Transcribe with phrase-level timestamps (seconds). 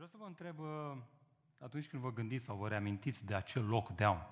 [0.00, 0.96] Vreau să vă întreb, uh,
[1.58, 4.26] atunci când vă gândiți sau vă reamintiți de acel lockdown,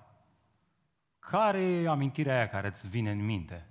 [1.19, 3.65] care e amintirea aia care îți vine în minte?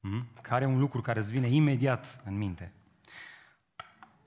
[0.00, 0.26] Hmm?
[0.40, 2.72] Care e un lucru care îți vine imediat în minte?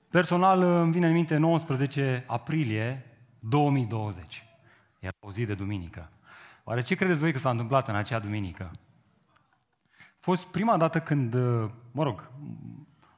[0.08, 3.04] Personal îmi vine în minte 19 aprilie
[3.38, 4.44] 2020.
[4.98, 6.10] Era o zi de duminică.
[6.64, 8.70] Oare ce credeți voi că s-a întâmplat în acea duminică?
[9.98, 11.34] A fost prima dată când,
[11.90, 12.30] mă rog,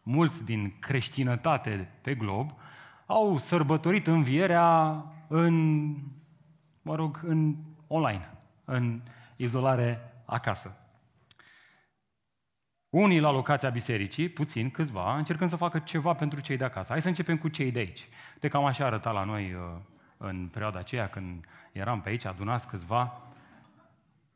[0.03, 2.55] mulți din creștinătate pe glob
[3.07, 5.87] au sărbătorit învierea în,
[6.83, 7.57] mă rog, în
[7.87, 8.31] online,
[8.65, 9.03] în
[9.37, 10.81] izolare acasă.
[12.89, 16.93] Unii la locația bisericii, puțin, câțiva, încercând să facă ceva pentru cei de acasă.
[16.93, 18.09] Hai să începem cu cei de aici.
[18.41, 19.61] De cam așa arăta la noi uh,
[20.17, 23.21] în perioada aceea când eram pe aici, adunați câțiva.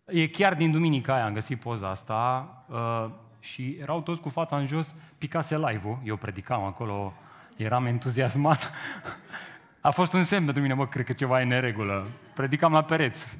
[0.05, 3.10] E chiar din duminica aia am găsit poza asta uh,
[3.41, 7.12] și erau toți cu fața în jos, picase live-ul, eu predicam acolo,
[7.62, 8.73] eram entuziasmat.
[9.80, 12.09] A fost un semn pentru mine, mă, cred că ceva e neregulă.
[12.35, 13.38] Predicam la pereți.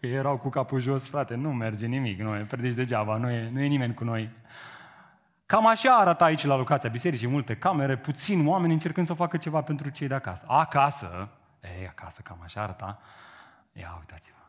[0.00, 3.50] Că erau cu capul jos, frate, nu merge nimic, nu e, predici degeaba, nu e,
[3.52, 4.30] nu e nimeni cu noi.
[5.46, 9.60] Cam așa arată aici la locația bisericii, multe camere, puțini oameni încercând să facă ceva
[9.62, 10.44] pentru cei de acasă.
[10.48, 11.28] Acasă,
[11.60, 12.98] e, acasă cam așa arăta,
[13.72, 14.42] ia uitați-vă.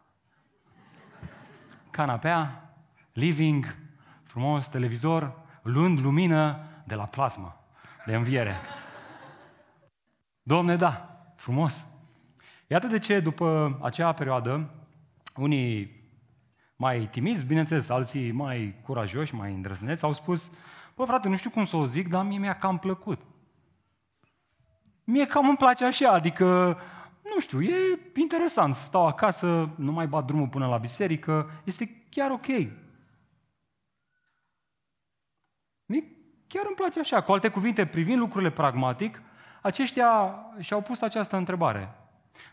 [1.91, 2.69] Canapea,
[3.13, 3.75] living,
[4.23, 5.31] frumos, televizor,
[5.61, 7.61] luând lumină de la plasmă,
[8.05, 8.55] de înviere.
[10.47, 11.85] Domne, da, frumos.
[12.67, 14.69] Iată de ce, după acea perioadă,
[15.35, 16.03] unii
[16.75, 20.51] mai timizi, bineînțeles, alții mai curajoși, mai îndrăzneți, au spus,
[20.95, 23.21] bă, frate, nu știu cum să o zic, dar mie mi-a cam plăcut.
[25.03, 26.77] Mie cam îmi place așa, adică,
[27.23, 32.05] nu știu, e interesant să stau acasă, nu mai bat drumul până la biserică, este
[32.09, 32.47] chiar ok.
[35.85, 36.03] Mie
[36.47, 37.21] chiar îmi place așa.
[37.21, 39.21] Cu alte cuvinte, privind lucrurile pragmatic,
[39.65, 41.95] aceștia și-au pus această întrebare.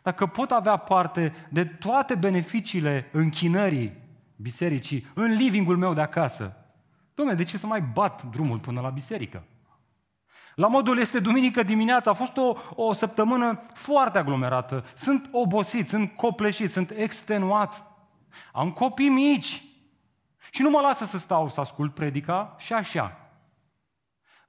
[0.03, 3.93] Dacă pot avea parte de toate beneficiile închinării
[4.37, 6.56] bisericii în livingul meu de acasă,
[7.11, 9.45] Dom'le, de ce să mai bat drumul până la biserică?
[10.55, 14.84] La modul este duminică dimineața, a fost o, o săptămână foarte aglomerată.
[14.95, 17.83] Sunt obosit, sunt copleșit, sunt extenuat.
[18.53, 19.65] Am copii mici
[20.51, 23.22] și nu mă lasă să stau să ascult predica și așa.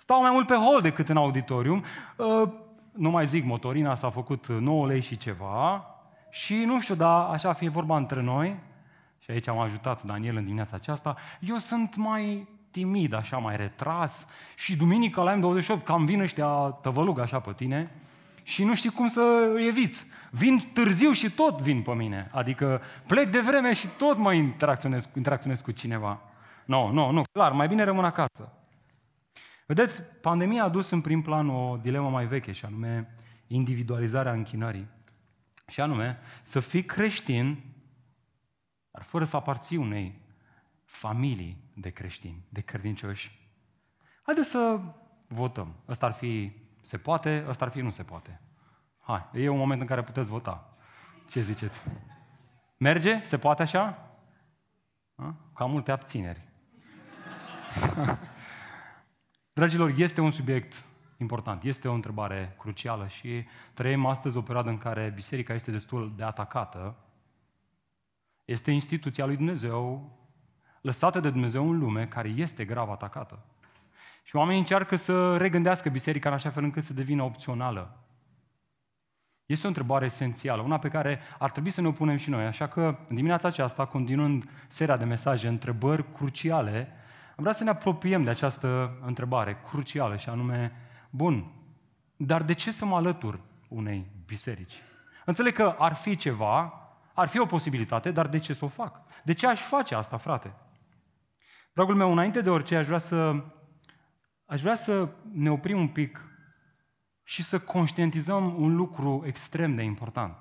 [0.03, 1.83] Stau mai mult pe hol decât în auditorium.
[2.15, 2.49] Uh,
[2.91, 5.85] nu mai zic, motorina s-a făcut 9 lei și ceva
[6.29, 8.59] și nu știu, dar așa fie vorba între noi,
[9.19, 14.27] și aici am ajutat Daniel în dimineața aceasta, eu sunt mai timid, așa, mai retras
[14.55, 16.47] și duminica la M28 cam vin ăștia
[16.81, 17.91] tăvălug așa pe tine
[18.43, 20.07] și nu știi cum să îi eviți.
[20.31, 22.29] Vin târziu și tot vin pe mine.
[22.33, 26.19] Adică plec de vreme și tot mă interacționez, interacționez cu cineva.
[26.65, 28.51] Nu, nu, nu, clar, mai bine rămân acasă.
[29.65, 33.15] Vedeți, pandemia a adus în prim plan o dilemă mai veche, și anume
[33.47, 34.87] individualizarea închinării.
[35.67, 37.63] Și anume, să fii creștin,
[38.91, 40.21] dar fără să aparții unei
[40.83, 43.41] familii de creștini, de credincioși.
[44.21, 44.79] Haideți să
[45.27, 45.75] votăm.
[45.87, 48.41] Ăsta ar fi se poate, ăsta ar fi nu se poate.
[48.99, 50.75] Hai, e un moment în care puteți vota.
[51.29, 51.83] Ce ziceți?
[52.77, 53.23] Merge?
[53.23, 54.09] Se poate așa?
[55.53, 56.41] Cam multe abțineri.
[59.53, 60.83] Dragilor, este un subiect
[61.17, 66.13] important, este o întrebare crucială și trăim astăzi o perioadă în care biserica este destul
[66.15, 66.95] de atacată.
[68.45, 70.11] Este instituția lui Dumnezeu,
[70.81, 73.39] lăsată de Dumnezeu în lume, care este grav atacată.
[74.23, 77.97] Și oamenii încearcă să regândească biserica în așa fel încât să devină opțională.
[79.45, 82.45] Este o întrebare esențială, una pe care ar trebui să ne o punem și noi.
[82.45, 86.93] Așa că, în dimineața aceasta, continuând seria de mesaje, întrebări cruciale,
[87.35, 90.71] am vrea să ne apropiem de această întrebare crucială și anume,
[91.09, 91.51] bun,
[92.15, 94.81] dar de ce să mă alătur unei biserici?
[95.25, 96.73] Înțeleg că ar fi ceva,
[97.13, 99.01] ar fi o posibilitate, dar de ce să o fac?
[99.23, 100.53] De ce aș face asta, frate?
[101.73, 103.43] Dragul meu, înainte de orice, aș vrea să,
[104.45, 106.27] aș vrea să ne oprim un pic
[107.23, 110.37] și să conștientizăm un lucru extrem de important.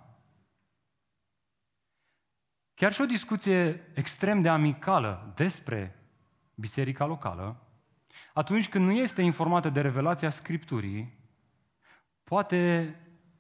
[2.75, 6.02] Chiar și o discuție extrem de amicală despre
[6.63, 7.57] biserica locală,
[8.35, 11.19] atunci când nu este informată de revelația Scripturii,
[12.25, 12.95] poate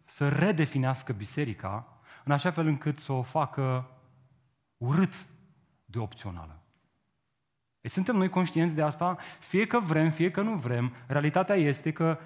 [0.05, 3.91] să redefinească biserica în așa fel încât să o facă
[4.77, 5.27] urât
[5.85, 6.63] de opțională.
[7.81, 11.93] Deci suntem noi conștienți de asta, fie că vrem, fie că nu vrem, realitatea este
[11.93, 12.19] că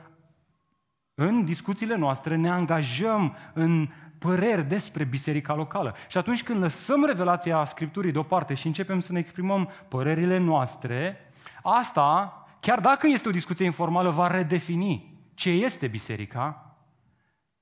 [1.14, 3.88] în discuțiile noastre ne angajăm în
[4.26, 5.94] păreri despre biserica locală.
[6.08, 11.18] Și atunci când lăsăm revelația Scripturii deoparte și începem să ne exprimăm părerile noastre,
[11.62, 16.76] asta, chiar dacă este o discuție informală, va redefini ce este biserica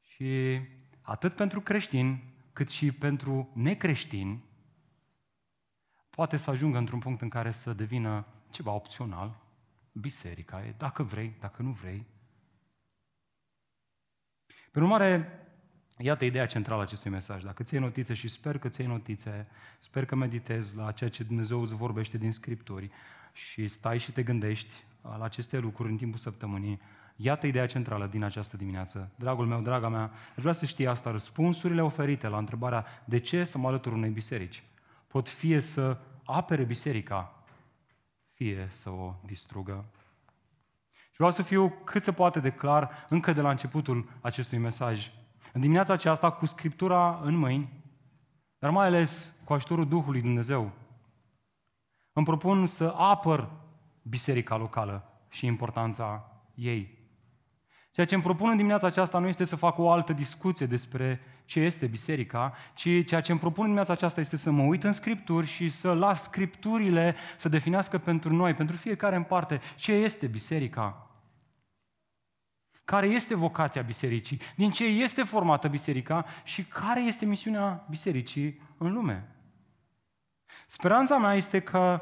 [0.00, 0.60] Și
[1.00, 4.44] atât pentru creștini, cât și pentru necreștini,
[6.10, 9.36] poate să ajungă într-un punct în care să devină ceva opțional,
[9.92, 12.06] biserica e, dacă vrei, dacă nu vrei.
[14.70, 15.43] Pe urmare,
[15.98, 17.42] iată ideea centrală a acestui mesaj.
[17.42, 19.46] Dacă ți notițe și sper că ți notițe,
[19.78, 22.90] sper că meditezi la ceea ce Dumnezeu îți vorbește din Scripturi
[23.32, 26.80] și stai și te gândești la aceste lucruri în timpul săptămânii,
[27.16, 29.10] Iată ideea centrală din această dimineață.
[29.16, 31.10] Dragul meu, draga mea, aș vrea să știi asta.
[31.10, 34.62] Răspunsurile oferite la întrebarea de ce să mă alătur unei biserici
[35.14, 37.44] pot fie să apere biserica,
[38.32, 39.84] fie să o distrugă.
[40.92, 45.10] Și vreau să fiu cât se poate de clar încă de la începutul acestui mesaj.
[45.52, 47.82] În dimineața aceasta, cu Scriptura în mâini,
[48.58, 50.72] dar mai ales cu ajutorul Duhului Dumnezeu,
[52.12, 53.50] îmi propun să apăr
[54.02, 56.98] biserica locală și importanța ei.
[57.90, 61.20] Ceea ce îmi propun în dimineața aceasta nu este să fac o altă discuție despre
[61.44, 64.84] ce este biserica, ci ceea ce îmi propun în dimineața aceasta este să mă uit
[64.84, 69.92] în Scripturi și să las Scripturile să definească pentru noi, pentru fiecare în parte, ce
[69.92, 71.08] este biserica.
[72.84, 78.92] Care este vocația bisericii, din ce este formată biserica și care este misiunea bisericii în
[78.92, 79.28] lume.
[80.66, 82.00] Speranța mea este că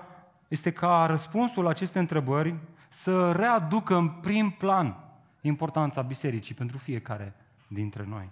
[0.48, 2.54] este ca răspunsul la aceste întrebări
[2.88, 4.96] să readucă în prim plan
[5.40, 7.34] importanța bisericii pentru fiecare
[7.68, 8.28] dintre noi.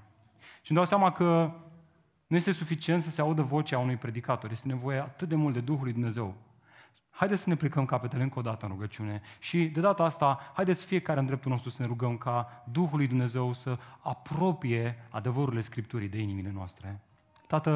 [0.62, 1.52] Și îmi dau seama că
[2.26, 5.60] nu este suficient să se audă vocea unui predicator, este nevoie atât de mult de
[5.60, 6.36] Duhul lui Dumnezeu.
[7.20, 10.86] Haideți să ne plecăm capetele încă o dată în rugăciune și de data asta, haideți
[10.86, 16.08] fiecare în dreptul nostru să ne rugăm ca Duhul lui Dumnezeu să apropie adevărurile Scripturii
[16.08, 17.00] de inimile noastre.
[17.46, 17.70] Tată,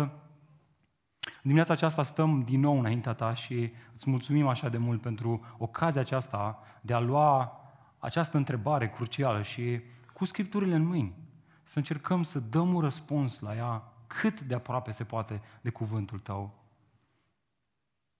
[1.20, 5.44] în dimineața aceasta stăm din nou înaintea ta și îți mulțumim așa de mult pentru
[5.58, 7.60] ocazia aceasta de a lua
[7.98, 9.80] această întrebare crucială și
[10.12, 11.14] cu scripturile în mâini
[11.62, 16.18] să încercăm să dăm un răspuns la ea cât de aproape se poate de cuvântul
[16.18, 16.63] tău.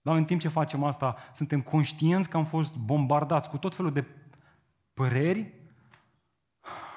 [0.05, 3.91] Dar în timp ce facem asta, suntem conștienți că am fost bombardați cu tot felul
[3.91, 4.05] de
[4.93, 5.53] păreri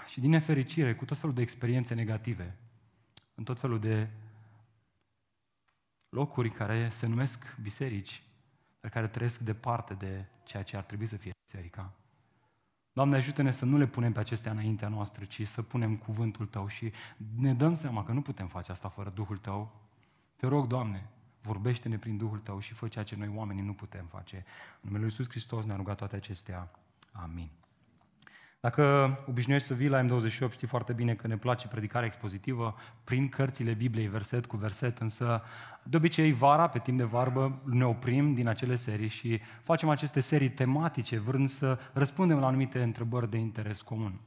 [0.09, 2.57] și din nefericire cu tot felul de experiențe negative,
[3.35, 4.09] în tot felul de
[6.09, 8.23] locuri care se numesc biserici,
[8.81, 11.93] dar care trăiesc departe de ceea ce ar trebui să fie biserica.
[12.93, 16.67] Doamne, ajută-ne să nu le punem pe acestea înaintea noastră, ci să punem cuvântul Tău
[16.67, 16.93] și
[17.37, 19.73] ne dăm seama că nu putem face asta fără Duhul Tău.
[20.37, 21.09] Te rog, Doamne,
[21.43, 24.37] vorbește-ne prin Duhul Tău și fă ceea ce noi oamenii nu putem face.
[24.37, 26.71] În numele Lui Iisus Hristos ne-a rugat toate acestea.
[27.13, 27.51] Amin.
[28.61, 33.29] Dacă obișnuiești să vii la M28, știi foarte bine că ne place predicarea expozitivă prin
[33.29, 35.43] cărțile Bibliei, verset cu verset, însă
[35.83, 40.21] de obicei vara, pe timp de varbă, ne oprim din acele serii și facem aceste
[40.21, 44.21] serii tematice, vrând să răspundem la anumite întrebări de interes comun.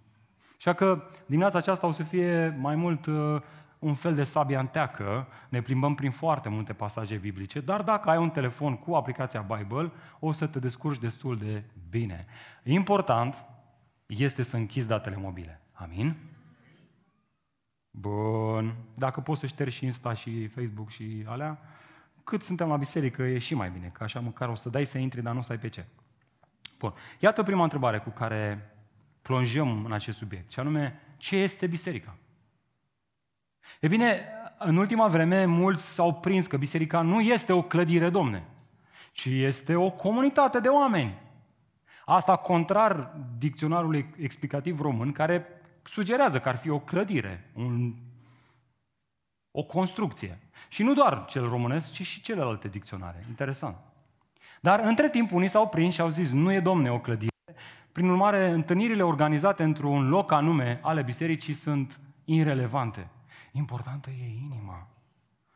[0.57, 3.41] Așa că dimineața aceasta o să fie mai mult uh,
[3.81, 8.17] un fel de sabia înteacă, ne plimbăm prin foarte multe pasaje biblice, dar dacă ai
[8.17, 12.25] un telefon cu aplicația Bible, o să te descurci destul de bine.
[12.63, 13.45] Important
[14.05, 15.61] este să închizi datele mobile.
[15.71, 16.15] Amin?
[17.91, 18.75] Bun.
[18.95, 21.59] Dacă poți să ștergi și Insta și Facebook și alea,
[22.23, 24.97] cât suntem la biserică e și mai bine, că așa măcar o să dai să
[24.97, 25.85] intri, dar nu să ai pe ce.
[26.77, 26.93] Bun.
[27.19, 28.71] Iată prima întrebare cu care
[29.21, 32.15] plonjăm în acest subiect, și anume, ce este biserica?
[33.79, 34.25] E bine,
[34.57, 38.47] în ultima vreme, mulți s-au prins că biserica nu este o clădire, domne,
[39.11, 41.19] ci este o comunitate de oameni
[42.05, 45.45] Asta contrar dicționarului explicativ român, care
[45.83, 47.93] sugerează că ar fi o clădire, un,
[49.51, 50.39] o construcție.
[50.69, 53.25] Și nu doar cel românesc, ci și celelalte dicționare.
[53.27, 53.75] Interesant.
[54.61, 57.31] Dar între timp unii s-au prins și au zis, nu e domne o clădire.
[57.91, 63.09] Prin urmare, întâlnirile organizate într-un loc anume ale bisericii sunt irelevante.
[63.51, 64.87] Importantă e inima.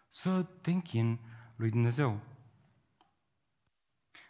[0.10, 1.20] Să te închin
[1.56, 2.20] lui Dumnezeu.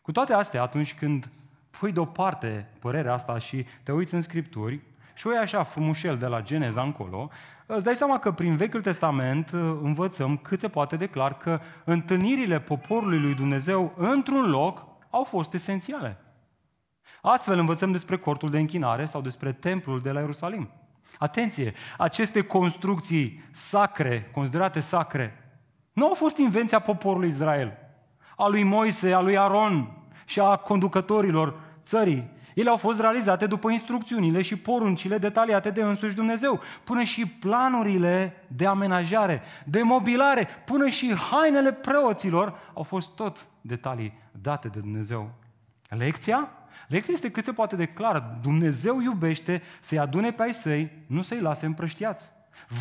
[0.02, 1.30] Cu toate astea, atunci când
[1.70, 4.82] pui deoparte părerea asta și te uiți în Scripturi
[5.14, 7.30] și o iei așa frumușel de la Geneza încolo,
[7.66, 11.60] îți dai seama că prin Vechiul Testament uh, învățăm cât se poate de clar că
[11.84, 16.18] întâlnirile poporului lui Dumnezeu într-un loc au fost esențiale.
[17.22, 20.70] Astfel învățăm despre cortul de închinare sau despre templul de la Ierusalim.
[21.18, 25.46] Atenție, aceste construcții sacre, considerate sacre,
[25.94, 27.78] nu au fost invenția poporului Israel,
[28.38, 32.34] a lui Moise, a lui Aron și a conducătorilor țării.
[32.56, 38.46] Ele au fost realizate după instrucțiunile și poruncile detaliate de însuși Dumnezeu, până și planurile
[38.48, 45.32] de amenajare, de mobilare, până și hainele preoților au fost tot detalii date de Dumnezeu.
[45.90, 46.50] Lecția?
[46.88, 48.38] Lecția este cât se poate de clară.
[48.42, 52.32] Dumnezeu iubește să-i adune pe ai săi, nu să-i lase împrăștiați.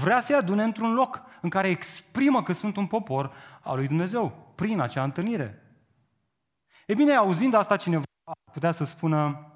[0.02, 4.52] Vrea să-i adune într-un loc în care exprimă că sunt un popor al lui Dumnezeu,
[4.54, 5.62] prin acea întâlnire.
[6.86, 8.02] E bine, auzind asta, cineva
[8.52, 9.46] putea să spună,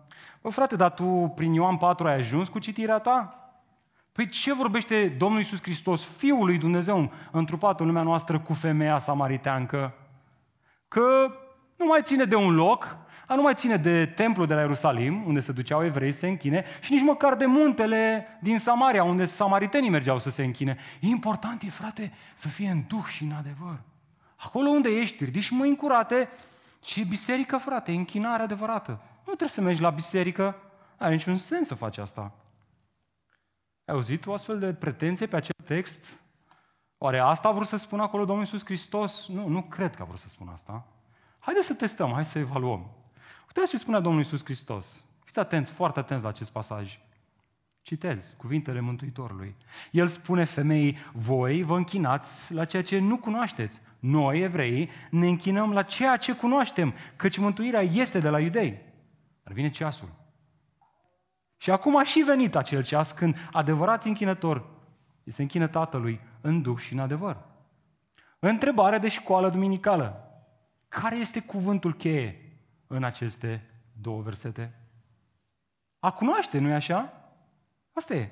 [0.41, 3.33] bă frate, dar tu prin Ioan 4 ai ajuns cu citirea ta?
[4.13, 8.99] Păi ce vorbește Domnul Iisus Hristos, Fiul lui Dumnezeu, întrupat în lumea noastră cu femeia
[8.99, 9.95] samariteancă?
[10.89, 11.31] Că
[11.79, 15.27] nu mai ține de un loc, a nu mai ține de templul de la Ierusalim,
[15.27, 19.27] unde se duceau evrei să se închine, și nici măcar de muntele din Samaria, unde
[19.27, 20.77] samaritenii mergeau să se închine.
[21.01, 23.81] E important, e, frate, să fie în duh și în adevăr.
[24.37, 26.29] Acolo unde ești, ridici mâini curate,
[26.81, 28.91] ce biserică, frate, e închinare adevărată.
[29.17, 30.57] Nu trebuie să mergi la biserică,
[30.99, 32.33] nu are niciun sens să faci asta.
[33.85, 36.21] Ai auzit o astfel de pretenție pe acest text?
[36.99, 39.29] Oare asta a vrut să spună acolo Domnul Iisus Hristos?
[39.29, 40.87] Nu, nu cred că a vrut să spună asta.
[41.49, 42.91] Haideți să testăm, hai să evaluăm.
[43.47, 45.05] Uitați ce spunea Domnul Iisus Hristos.
[45.25, 46.99] Fiți atenți, foarte atenți la acest pasaj.
[47.83, 49.57] Citez cuvintele Mântuitorului.
[49.91, 53.81] El spune femeii, voi vă închinați la ceea ce nu cunoașteți.
[53.99, 58.79] Noi, evrei, ne închinăm la ceea ce cunoaștem, căci mântuirea este de la iudei.
[59.43, 60.09] Dar vine ceasul.
[61.57, 64.65] Și acum a și venit acel ceas când adevărați închinător
[65.25, 67.37] se închină Tatălui în duh și în adevăr.
[68.39, 70.28] Întrebare de școală duminicală.
[70.89, 74.75] Care este cuvântul cheie în aceste două versete?
[75.99, 77.13] A cunoaște, nu-i așa?
[77.93, 78.31] Asta e.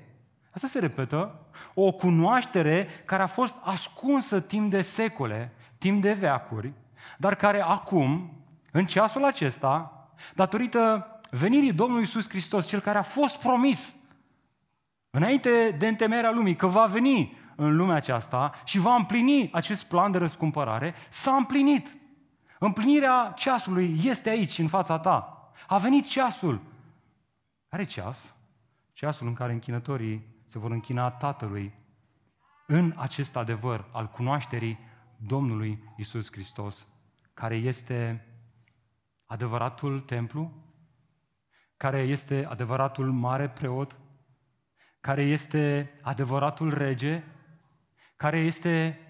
[0.50, 1.46] Asta se repetă.
[1.74, 6.72] O cunoaștere care a fost ascunsă timp de secole, timp de veacuri,
[7.18, 8.32] dar care acum,
[8.72, 13.96] în ceasul acesta, datorită venirii Domnului Iisus Hristos, cel care a fost promis
[15.10, 20.10] înainte de întemeierea lumii, că va veni în lumea aceasta și va împlini acest plan
[20.10, 21.96] de răscumpărare, s-a împlinit.
[22.58, 25.50] Împlinirea ceasului este aici, în fața ta.
[25.66, 26.60] A venit ceasul.
[27.68, 28.34] Are ceas?
[28.92, 31.74] Ceasul în care închinătorii se vor închina Tatălui
[32.66, 34.78] în acest adevăr al cunoașterii
[35.16, 36.86] Domnului Isus Hristos,
[37.34, 38.26] care este
[39.26, 40.52] adevăratul templu,
[41.76, 43.96] care este adevăratul mare preot,
[45.00, 47.22] care este adevăratul rege,
[48.16, 49.00] care este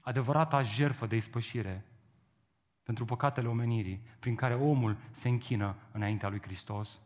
[0.00, 1.89] adevărata jerfă de ispășire
[2.90, 7.00] pentru păcatele omenirii, prin care omul se închină înaintea lui Hristos.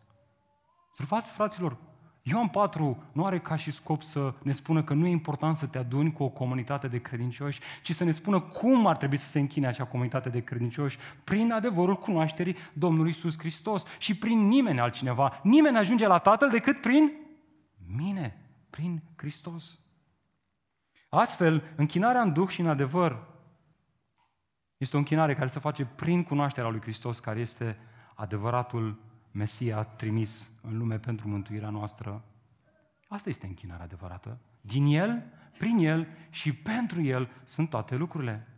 [0.89, 1.77] Observați, fraților,
[2.23, 5.67] Ioan 4 nu are ca și scop să ne spună că nu e important să
[5.67, 9.29] te aduni cu o comunitate de credincioși, ci să ne spună cum ar trebui să
[9.29, 14.81] se închine acea comunitate de credincioși prin adevărul cunoașterii Domnului Iisus Hristos și prin nimeni
[14.81, 15.41] altcineva.
[15.43, 17.13] Nimeni ajunge la Tatăl decât prin
[17.97, 18.37] mine,
[18.71, 19.79] prin Hristos.
[21.09, 23.34] Astfel, închinarea în Duh și în adevăr
[24.85, 27.79] este o închinare care se face prin cunoașterea lui Hristos, care este
[28.15, 29.01] adevăratul
[29.31, 32.25] Mesia trimis în lume pentru mântuirea noastră.
[33.09, 34.39] Asta este închinarea adevărată.
[34.61, 35.23] Din El,
[35.59, 38.49] prin El și pentru El sunt toate lucrurile.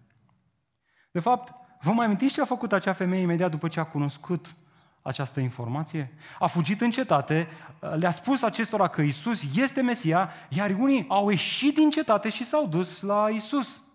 [1.13, 4.57] De fapt, vă mai amintiți ce a făcut acea femeie imediat după ce a cunoscut
[5.03, 6.13] această informație?
[6.39, 7.49] A fugit în cetate,
[7.97, 12.67] le-a spus acestora că Isus este Mesia, iar unii au ieșit din cetate și s-au
[12.67, 13.86] dus la Isus.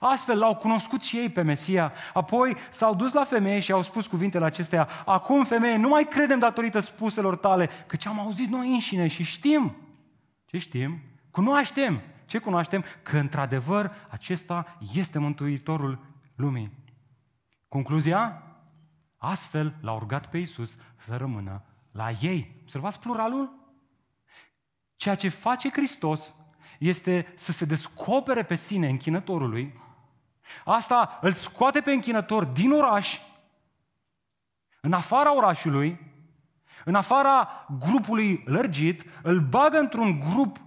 [0.00, 1.92] Astfel l-au cunoscut și ei pe Mesia.
[2.12, 4.88] Apoi s-au dus la femeie și au spus cuvintele acestea.
[5.04, 9.76] Acum, femeie, nu mai credem datorită spuselor tale, căci am auzit noi înșine și știm.
[10.44, 11.00] Ce știm?
[11.30, 12.00] Cunoaștem.
[12.26, 12.84] Ce cunoaștem?
[13.02, 15.98] Că într-adevăr acesta este Mântuitorul
[16.34, 16.72] lumii.
[17.68, 18.42] Concluzia?
[19.16, 22.60] Astfel l-au rugat pe Iisus să rămână la ei.
[22.62, 23.52] Observați pluralul?
[24.96, 26.34] Ceea ce face Hristos
[26.78, 29.80] este să se descopere pe sine închinătorului.
[30.64, 33.18] Asta îl scoate pe închinător din oraș,
[34.80, 36.00] în afara orașului,
[36.84, 40.60] în afara grupului lărgit, îl bagă într-un grup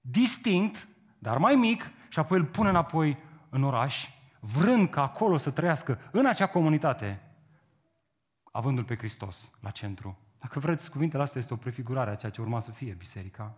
[0.00, 0.88] distinct,
[1.18, 4.08] dar mai mic, și apoi îl pune înapoi în oraș,
[4.40, 7.22] vrând ca acolo să trăiască, în acea comunitate,
[8.52, 10.18] avându-L pe Hristos la centru.
[10.40, 13.54] Dacă vreți, cuvintele astea este o prefigurare a ceea ce urma să fie biserica.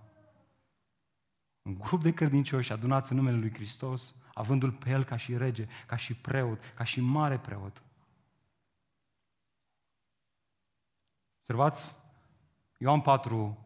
[1.66, 5.66] Un grup de credincioși adunați în numele Lui Hristos, avându-L pe El ca și rege,
[5.86, 7.82] ca și preot, ca și mare preot.
[11.38, 11.96] Observați,
[12.78, 13.58] Ioan 4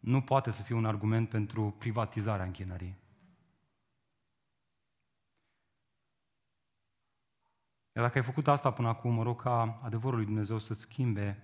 [0.00, 2.96] nu poate să fie un argument pentru privatizarea închinării.
[7.92, 11.42] Iar dacă ai făcut asta până acum, mă rog ca adevărul lui Dumnezeu să-ți schimbe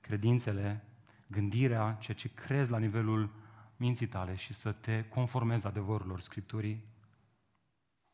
[0.00, 0.84] credințele,
[1.26, 3.46] gândirea, ceea ce crezi la nivelul
[3.78, 6.84] minții tale și să te conformezi adevărurilor Scripturii.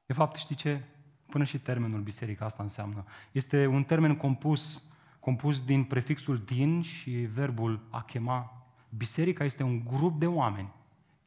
[0.06, 0.82] De fapt, știi ce?
[1.26, 3.04] Până și termenul biserică asta înseamnă.
[3.32, 4.82] Este un termen compus,
[5.20, 8.66] compus din prefixul din și verbul a chema.
[8.88, 10.72] Biserica este un grup de oameni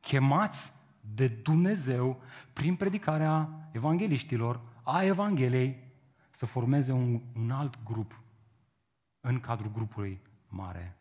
[0.07, 0.73] chemați
[1.15, 2.21] de Dumnezeu
[2.53, 5.85] prin predicarea evangeliștilor, a Evangheliei,
[6.31, 8.21] să formeze un, un alt grup
[9.19, 10.96] în cadrul grupului mare.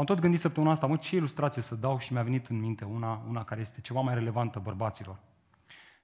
[0.00, 2.84] M-am tot gândit săptămâna asta, mă, ce ilustrație să dau și mi-a venit în minte
[2.84, 5.18] una, una care este ceva mai relevantă bărbaților.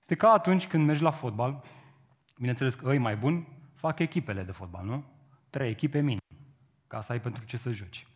[0.01, 1.63] Este ca atunci când mergi la fotbal,
[2.39, 5.05] bineînțeles că ei mai buni fac echipele de fotbal, nu?
[5.51, 6.19] Trei echipe minim,
[6.87, 8.07] ca să ai pentru ce să joci.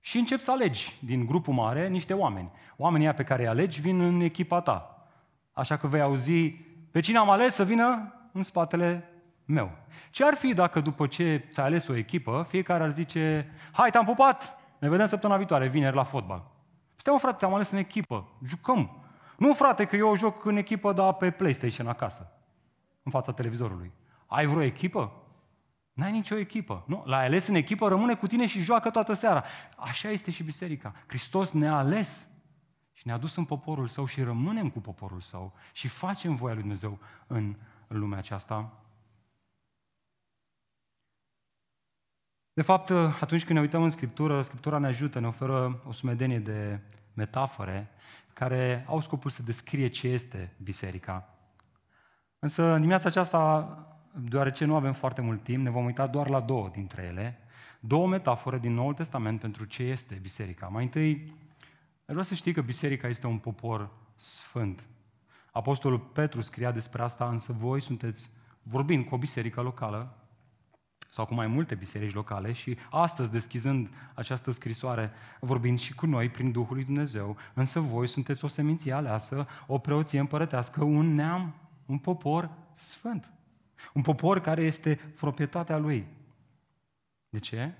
[0.00, 2.50] Și începi să alegi din grupul mare niște oameni.
[2.76, 5.06] Oamenii pe care îi alegi vin în echipa ta.
[5.52, 6.50] Așa că vei auzi
[6.90, 9.08] pe cine am ales să vină în spatele
[9.44, 9.70] meu.
[10.10, 14.04] Ce ar fi dacă după ce ți-ai ales o echipă, fiecare ar zice, hai, te-am
[14.04, 16.50] pupat, ne vedem săptămâna viitoare, vineri la fotbal.
[16.96, 18.90] Stai, mă, frate, te-am ales în echipă, jucăm.
[19.36, 22.32] Nu, frate, că eu joc în echipă, dar pe PlayStation acasă,
[23.02, 23.92] în fața televizorului.
[24.26, 25.12] Ai vreo echipă?
[25.92, 26.84] N-ai nicio echipă.
[26.86, 27.02] Nu?
[27.06, 29.44] L-ai ales în echipă, rămâne cu tine și joacă toată seara.
[29.76, 30.94] Așa este și biserica.
[31.06, 32.28] Hristos ne-a ales
[32.92, 36.62] și ne-a dus în poporul său și rămânem cu poporul său și facem voia lui
[36.62, 37.56] Dumnezeu în
[37.88, 38.72] lumea aceasta.
[42.60, 42.90] De fapt,
[43.20, 46.80] atunci când ne uităm în Scriptură, Scriptura ne ajută, ne oferă o sumedenie de
[47.14, 47.90] metafore
[48.32, 51.34] care au scopul să descrie ce este biserica.
[52.38, 53.78] Însă, în dimineața aceasta,
[54.14, 57.38] deoarece nu avem foarte mult timp, ne vom uita doar la două dintre ele,
[57.80, 60.66] două metafore din Noul Testament pentru ce este biserica.
[60.66, 61.36] Mai întâi,
[62.04, 64.86] vreau să știi că biserica este un popor sfânt.
[65.52, 68.30] Apostolul Petru scria despre asta, însă voi sunteți,
[68.62, 70.14] vorbind cu o biserică locală,
[71.12, 76.28] sau cu mai multe biserici locale și astăzi, deschizând această scrisoare, vorbind și cu noi
[76.28, 81.54] prin Duhul lui Dumnezeu, însă voi sunteți o seminție aleasă, o preoție împărătească, un neam,
[81.86, 83.32] un popor sfânt.
[83.92, 86.06] Un popor care este proprietatea lui.
[87.28, 87.72] De ce?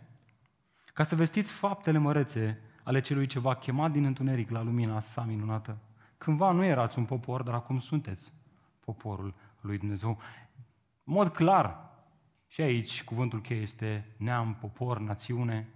[0.93, 5.23] Ca să vestiți faptele mărețe ale celui ce v-a chemat din întuneric la lumina sa
[5.23, 5.77] minunată.
[6.19, 8.33] Cândva nu erați un popor, dar acum sunteți
[8.81, 10.19] poporul lui Dumnezeu.
[11.05, 11.89] În mod clar,
[12.53, 15.69] și aici cuvântul cheie este neam, popor, națiune.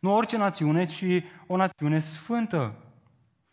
[0.00, 1.04] Nu orice națiune, ci
[1.46, 2.74] o națiune sfântă.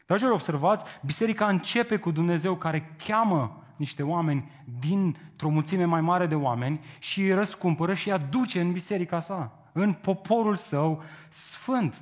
[0.06, 6.36] Dragilor, observați, biserica începe cu Dumnezeu care cheamă niște oameni dintr-o mulțime mai mare de
[6.36, 12.02] oameni și îi răscumpără și îi aduce în biserica sa, în poporul său sfânt.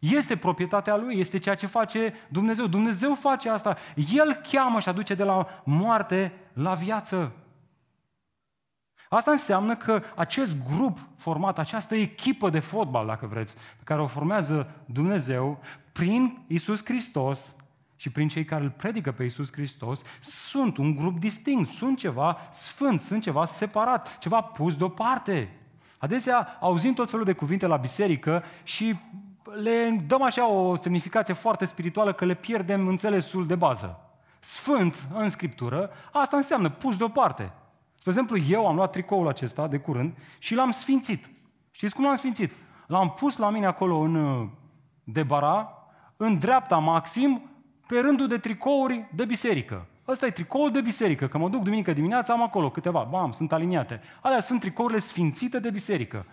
[0.00, 2.66] Este proprietatea lui, este ceea ce face Dumnezeu.
[2.66, 3.76] Dumnezeu face asta.
[4.12, 7.32] El cheamă și aduce de la moarte la viață.
[9.08, 14.06] Asta înseamnă că acest grup format, această echipă de fotbal, dacă vreți, pe care o
[14.06, 15.58] formează Dumnezeu,
[15.92, 17.56] prin Isus Hristos
[17.96, 22.38] și prin cei care îl predică pe Isus Hristos, sunt un grup distinct, sunt ceva
[22.50, 25.52] sfânt, sunt ceva separat, ceva pus deoparte.
[25.98, 28.96] Adesea auzim tot felul de cuvinte la biserică și
[29.62, 34.00] le dăm așa o semnificație foarte spirituală că le pierdem înțelesul de bază.
[34.40, 37.52] Sfânt în Scriptură, asta înseamnă pus deoparte.
[38.08, 41.30] Spre exemplu, eu am luat tricoul acesta de curând și l-am sfințit.
[41.70, 42.52] Știți cum l-am sfințit?
[42.86, 44.48] L-am pus la mine acolo în uh,
[45.04, 45.72] debara,
[46.16, 47.50] în dreapta maxim,
[47.86, 49.86] pe rândul de tricouri de biserică.
[50.06, 53.52] Ăsta e tricoul de biserică, că mă duc duminică dimineața, am acolo câteva, bam, sunt
[53.52, 54.00] aliniate.
[54.20, 56.26] Alea sunt tricourile sfințite de biserică.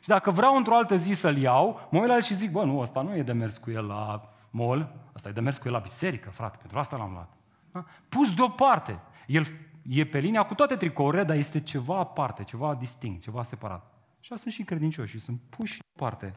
[0.00, 2.64] Și dacă vreau într-o altă zi să-l iau, mă uit la el și zic, bă,
[2.64, 5.66] nu, ăsta nu e de mers cu el la mall, ăsta e de mers cu
[5.66, 7.28] el la biserică, frate, pentru asta l-am luat.
[7.72, 7.84] Da?
[8.08, 8.98] Pus deoparte.
[9.26, 9.46] El
[9.88, 13.92] e pe linia cu toate tricourile, dar este ceva aparte, ceva distinct, ceva separat.
[14.20, 16.34] Și sunt și credincioși, sunt puși aparte.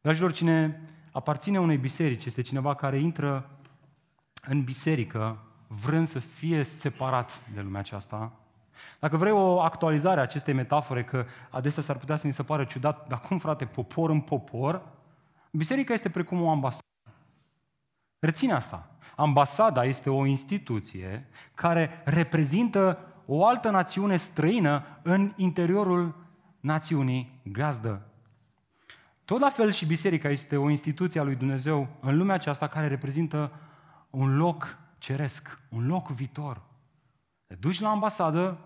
[0.00, 0.80] Dragilor, cine
[1.12, 3.50] aparține unei biserici este cineva care intră
[4.42, 8.32] în biserică vrând să fie separat de lumea aceasta.
[8.98, 12.64] Dacă vrei o actualizare a acestei metafore, că adesea s-ar putea să ni se pară
[12.64, 14.82] ciudat, dar cum frate, popor în popor,
[15.52, 16.82] biserica este precum o ambasadă.
[18.18, 18.90] Reține asta.
[19.20, 26.14] Ambasada este o instituție care reprezintă o altă națiune străină în interiorul
[26.60, 28.06] națiunii gazdă.
[29.24, 32.86] Tot la fel și biserica este o instituție a lui Dumnezeu în lumea aceasta care
[32.86, 33.52] reprezintă
[34.10, 36.62] un loc ceresc, un loc viitor.
[37.46, 38.58] Te duci la ambasadă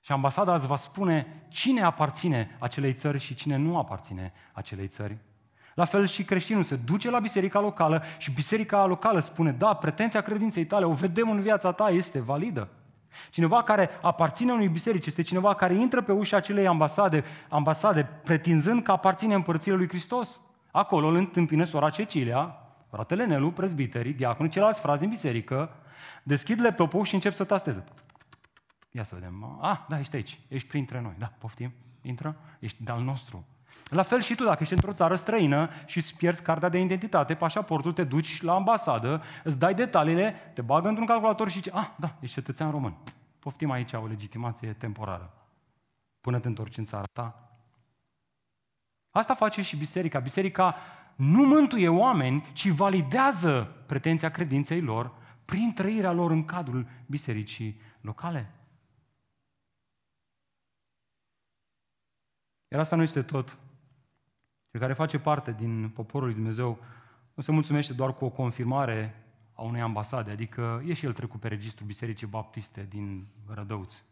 [0.00, 5.18] și ambasada îți va spune cine aparține acelei țări și cine nu aparține acelei țări.
[5.74, 10.20] La fel și creștinul se duce la biserica locală și biserica locală spune, da, pretenția
[10.20, 12.68] credinței tale, o vedem în viața ta, este validă.
[13.30, 18.82] Cineva care aparține unui biserici este cineva care intră pe ușa acelei ambasade, ambasade pretinzând
[18.82, 20.40] că aparține împărțirea lui Hristos.
[20.70, 22.56] Acolo îl întâmpină sora Cecilia,
[22.90, 25.70] fratele Nelu, prezbiterii, diaconii, ceilalți frați din biserică,
[26.22, 27.84] deschid laptopul și încep să tasteze.
[28.90, 29.58] Ia să vedem.
[29.60, 30.40] Ah, da, ești aici.
[30.48, 31.14] Ești printre noi.
[31.18, 31.72] Da, poftim.
[32.02, 32.36] Intră.
[32.58, 33.44] Ești de-al nostru.
[33.92, 37.34] La fel și tu, dacă ești într-o țară străină și îți pierzi cartea de identitate,
[37.34, 41.90] pașaportul, te duci la ambasadă, îți dai detaliile, te bagă într-un calculator și zici, ah,
[41.96, 42.96] da, ești cetățean român.
[43.38, 45.32] Poftim aici o legitimație temporară.
[46.20, 47.56] Până te întorci în țara ta.
[49.10, 50.18] Asta face și biserica.
[50.18, 50.76] Biserica
[51.16, 58.50] nu mântuie oameni, ci validează pretenția credinței lor prin trăirea lor în cadrul bisericii locale.
[62.68, 63.58] Iar asta nu este tot.
[64.72, 66.78] Cel care face parte din poporul lui Dumnezeu
[67.34, 71.40] nu se mulțumește doar cu o confirmare a unei ambasade, adică e și el trecut
[71.40, 74.04] pe registrul Bisericii Baptiste din Rădăuți.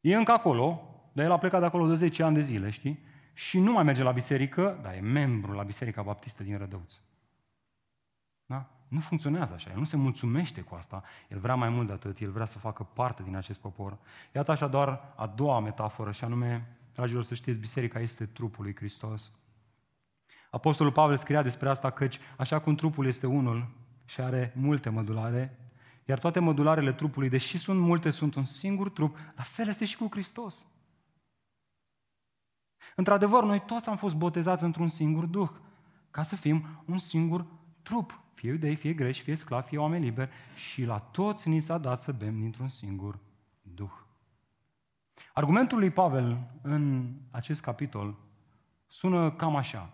[0.00, 0.82] E încă acolo,
[1.12, 2.98] dar el a plecat de acolo de 10 ani de zile, știi?
[3.32, 7.02] Și nu mai merge la biserică, dar e membru la Biserica Baptistă din Rădăuți.
[8.46, 8.70] Da?
[8.88, 12.18] Nu funcționează așa, el nu se mulțumește cu asta, el vrea mai mult de atât,
[12.18, 13.98] el vrea să facă parte din acest popor.
[14.34, 18.76] Iată așa doar a doua metaforă, și anume, dragilor, să știți, biserica este trupul lui
[18.76, 19.32] Hristos.
[20.50, 23.70] Apostolul Pavel scria despre asta căci, așa cum trupul este unul
[24.04, 25.58] și are multe mădulare,
[26.04, 29.96] iar toate mădularele trupului, deși sunt multe, sunt un singur trup, la fel este și
[29.96, 30.66] cu Hristos.
[32.96, 35.50] Într-adevăr, noi toți am fost botezați într-un singur duh,
[36.10, 37.46] ca să fim un singur
[37.82, 41.78] trup fie iudei, fie greși, fie sclavi, fie oameni liberi, și la toți ni s-a
[41.78, 43.33] dat să bem dintr-un singur Duh.
[45.32, 48.14] Argumentul lui Pavel în acest capitol
[48.86, 49.92] sună cam așa.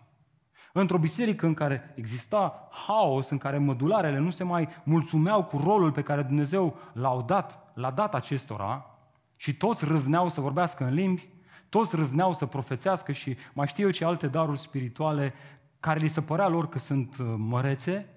[0.72, 5.92] Într-o biserică în care exista haos, în care mădularele nu se mai mulțumeau cu rolul
[5.92, 8.98] pe care Dumnezeu l-a dat, l-a dat acestora
[9.36, 11.28] și toți râvneau să vorbească în limbi,
[11.68, 15.34] toți râvneau să profețească și mai știu eu ce alte daruri spirituale
[15.80, 18.14] care li se părea lor că sunt uh, mărețe,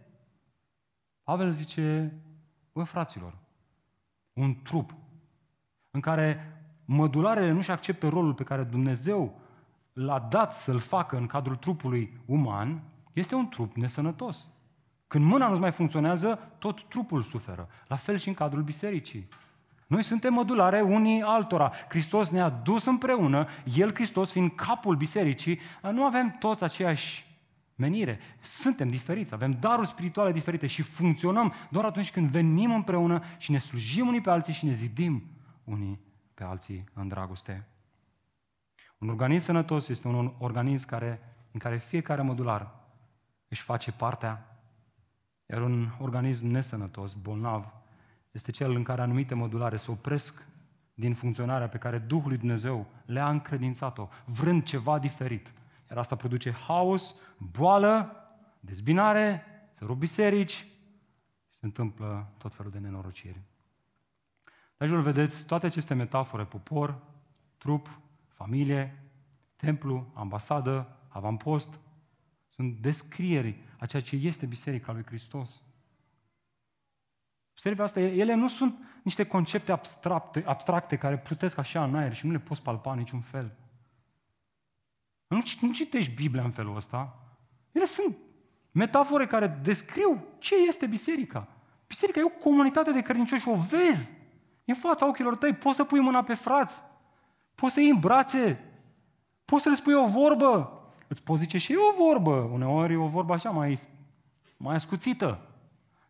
[1.24, 2.14] Pavel zice,
[2.72, 3.38] bă, fraților,
[4.34, 4.96] un trup
[5.92, 9.40] în care mădularele nu-și acceptă rolul pe care Dumnezeu
[9.94, 12.82] l-a dat să-l facă în cadrul trupului uman,
[13.14, 14.48] este un trup nesănătos.
[15.08, 17.68] Când mâna nu mai funcționează, tot trupul suferă.
[17.88, 19.28] La fel și în cadrul bisericii.
[19.88, 21.72] Noi suntem mădulare unii altora.
[21.90, 25.60] Hristos ne-a dus împreună, El, Hristos, fiind capul bisericii,
[25.92, 27.26] nu avem toți aceeași
[27.76, 28.20] menire.
[28.42, 33.58] Suntem diferiți, avem daruri spirituale diferite și funcționăm doar atunci când venim împreună și ne
[33.58, 35.24] slujim unii pe alții și ne zidim
[35.64, 36.00] unii
[36.34, 37.68] pe alții în dragoste.
[38.98, 41.20] Un organism sănătos este un organism care,
[41.52, 42.72] în care fiecare modular
[43.48, 44.58] își face partea,
[45.46, 47.74] iar un organism nesănătos, bolnav,
[48.32, 50.46] este cel în care anumite modulare se opresc
[50.94, 55.52] din funcționarea pe care Duhul lui Dumnezeu le-a încredințat-o, vrând ceva diferit–
[55.94, 58.16] iar asta produce haos, boală,
[58.60, 59.44] dezbinare,
[59.74, 60.52] se rup biserici
[61.48, 63.42] și se întâmplă tot felul de nenorociri.
[64.84, 67.02] Dragilor, vedeți, toate aceste metafore, popor,
[67.58, 68.00] trup,
[68.34, 69.04] familie,
[69.56, 71.80] templu, ambasadă, avampost,
[72.50, 75.64] sunt descrieri a ceea ce este Biserica lui Hristos.
[77.52, 82.26] Observe asta, ele nu sunt niște concepte abstracte, abstracte care plutesc așa în aer și
[82.26, 83.56] nu le poți palpa în niciun fel.
[85.28, 87.20] Nu, nu citești Biblia în felul ăsta.
[87.72, 88.18] Ele sunt
[88.72, 91.48] metafore care descriu ce este biserica.
[91.88, 94.22] Biserica e o comunitate de credincioși, o vezi
[94.66, 96.84] în fața ochilor tăi, poți să pui mâna pe frați,
[97.56, 98.60] poți să iei în brațe,
[99.46, 103.08] poți să le spui o vorbă, îți poți zice și o vorbă, uneori e o
[103.08, 103.80] vorbă așa mai,
[104.58, 105.48] mai ascuțită,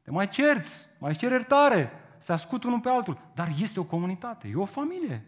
[0.02, 4.48] te mai cerți, mai ceri iertare, se ascut unul pe altul, dar este o comunitate,
[4.48, 5.26] e o familie.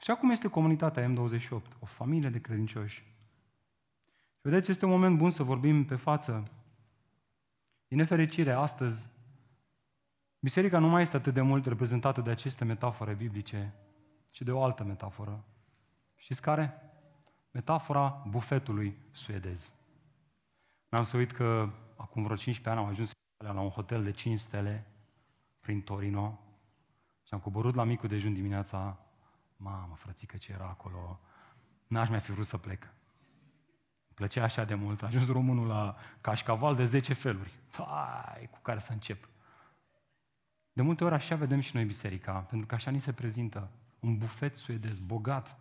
[0.00, 3.04] Și acum este comunitatea M28, o familie de credincioși.
[4.40, 6.42] Vedeți, este un moment bun să vorbim pe față.
[7.88, 9.10] Din nefericire, astăzi,
[10.44, 13.74] biserica nu mai este atât de mult reprezentată de aceste metafore biblice,
[14.30, 15.44] ci de o altă metaforă.
[16.16, 16.80] Știți care?
[17.50, 19.74] Metafora bufetului suedez.
[20.88, 24.38] Mi-am să uit că acum vreo 15 ani am ajuns la un hotel de 5
[24.38, 24.86] stele
[25.60, 26.40] prin Torino
[27.22, 28.98] și am coborât la micul dejun dimineața
[29.56, 31.20] Mamă, frățică, ce era acolo.
[31.86, 32.82] N-aș mai fi vrut să plec.
[32.82, 35.02] Îmi plăcea așa de mult.
[35.02, 37.52] A ajuns românul la cașcaval de 10 feluri.
[37.66, 39.28] Fai, cu care să încep.
[40.74, 44.16] De multe ori așa vedem și noi biserica, pentru că așa ni se prezintă un
[44.16, 45.58] bufet suedez bogat.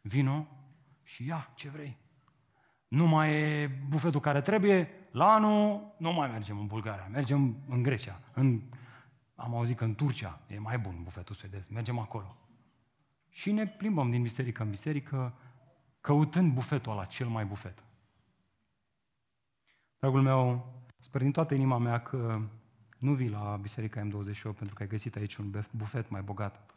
[0.00, 0.46] Vino
[1.02, 1.96] și ia ce vrei.
[2.88, 7.82] Nu mai e bufetul care trebuie, la anul nu mai mergem în Bulgaria, mergem în
[7.82, 8.20] Grecia.
[8.32, 8.62] În,
[9.34, 12.36] am auzit că în Turcia e mai bun bufetul suedez, mergem acolo.
[13.28, 15.34] Și ne plimbăm din biserică în biserică,
[16.00, 17.84] căutând bufetul ăla, cel mai bufet.
[19.98, 22.40] Dragul meu, sper din toată inima mea că
[23.06, 26.74] nu vii la Biserica M28 pentru că ai găsit aici un bufet mai bogat.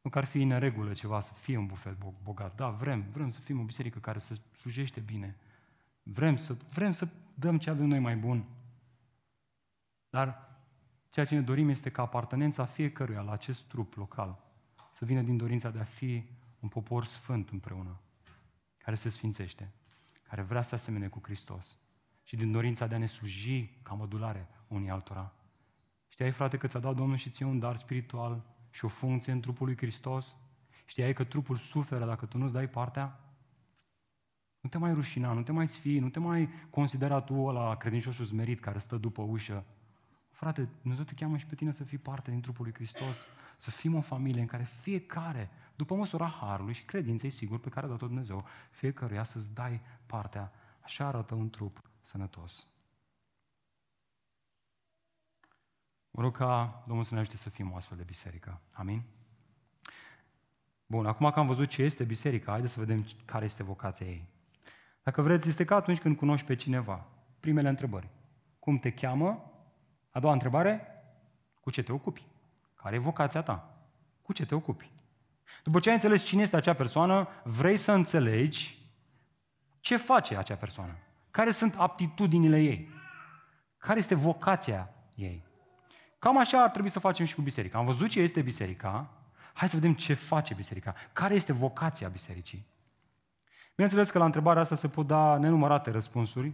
[0.00, 2.56] Nu că ar fi în regulă ceva să fie un bufet bogat.
[2.56, 5.36] Da, vrem, vrem să fim o biserică care să slujește bine.
[6.02, 8.44] Vrem să, vrem să dăm ce avem noi mai bun.
[10.10, 10.56] Dar
[11.10, 14.38] ceea ce ne dorim este ca apartenența fiecăruia la acest trup local
[14.90, 16.24] să vină din dorința de a fi
[16.60, 18.00] un popor sfânt împreună,
[18.76, 19.72] care se sfințește,
[20.22, 21.78] care vrea să asemene cu Hristos
[22.22, 25.32] și din dorința de a ne sluji ca mădulare unii altora.
[26.22, 29.40] Știai, frate, că ți-a dat Domnul și ție un dar spiritual și o funcție în
[29.40, 30.36] trupul lui Hristos?
[30.84, 33.20] Știai că trupul suferă dacă tu nu-ți dai partea?
[34.60, 38.24] Nu te mai rușina, nu te mai sfii, nu te mai considera tu la credinciosul
[38.24, 39.64] smerit care stă după ușă.
[40.30, 43.70] Frate, Dumnezeu te cheamă și pe tine să fii parte din trupul lui Hristos, să
[43.70, 47.88] fim o familie în care fiecare, după măsura harului și credinței, sigur, pe care a
[47.88, 50.52] dat-o Dumnezeu, fiecăruia să-ți dai partea.
[50.80, 52.71] Așa arată un trup sănătos.
[56.14, 58.60] Mă rog ca Domnul să ne ajute să fim o astfel de biserică.
[58.72, 59.02] Amin?
[60.86, 64.28] Bun, acum că am văzut ce este biserica, haideți să vedem care este vocația ei.
[65.02, 67.06] Dacă vreți, este ca atunci când cunoști pe cineva.
[67.40, 68.08] Primele întrebări.
[68.58, 69.52] Cum te cheamă?
[70.10, 70.86] A doua întrebare,
[71.60, 72.26] cu ce te ocupi?
[72.74, 73.76] Care e vocația ta?
[74.22, 74.90] Cu ce te ocupi?
[75.64, 78.78] După ce ai înțeles cine este acea persoană, vrei să înțelegi
[79.80, 80.96] ce face acea persoană.
[81.30, 82.88] Care sunt aptitudinile ei?
[83.78, 85.44] Care este vocația ei?
[86.22, 87.78] Cam așa ar trebui să facem și cu biserica.
[87.78, 89.10] Am văzut ce este biserica,
[89.52, 90.94] hai să vedem ce face biserica.
[91.12, 92.66] Care este vocația bisericii?
[93.74, 96.52] Bineînțeles că la întrebarea asta se pot da nenumărate răspunsuri,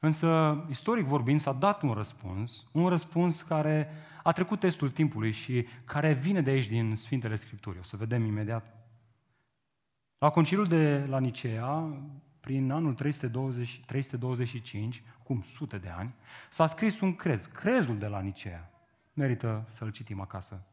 [0.00, 3.88] însă, istoric vorbind, s-a dat un răspuns, un răspuns care
[4.22, 7.78] a trecut testul timpului și care vine de aici din Sfintele Scripturi.
[7.78, 8.76] O să vedem imediat.
[10.18, 11.98] La concilul de la Nicea,
[12.40, 16.14] prin anul 320, 325, cum sute de ani,
[16.50, 18.68] s-a scris un crez, crezul de la Nicea.
[19.14, 20.66] Merită să-l citim acasă.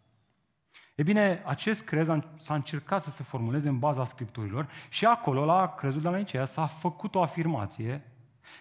[0.96, 5.76] E bine, acest crez s-a încercat să se formuleze în baza Scripturilor și acolo, la
[5.76, 8.12] crezul de la Nicea, s-a făcut o afirmație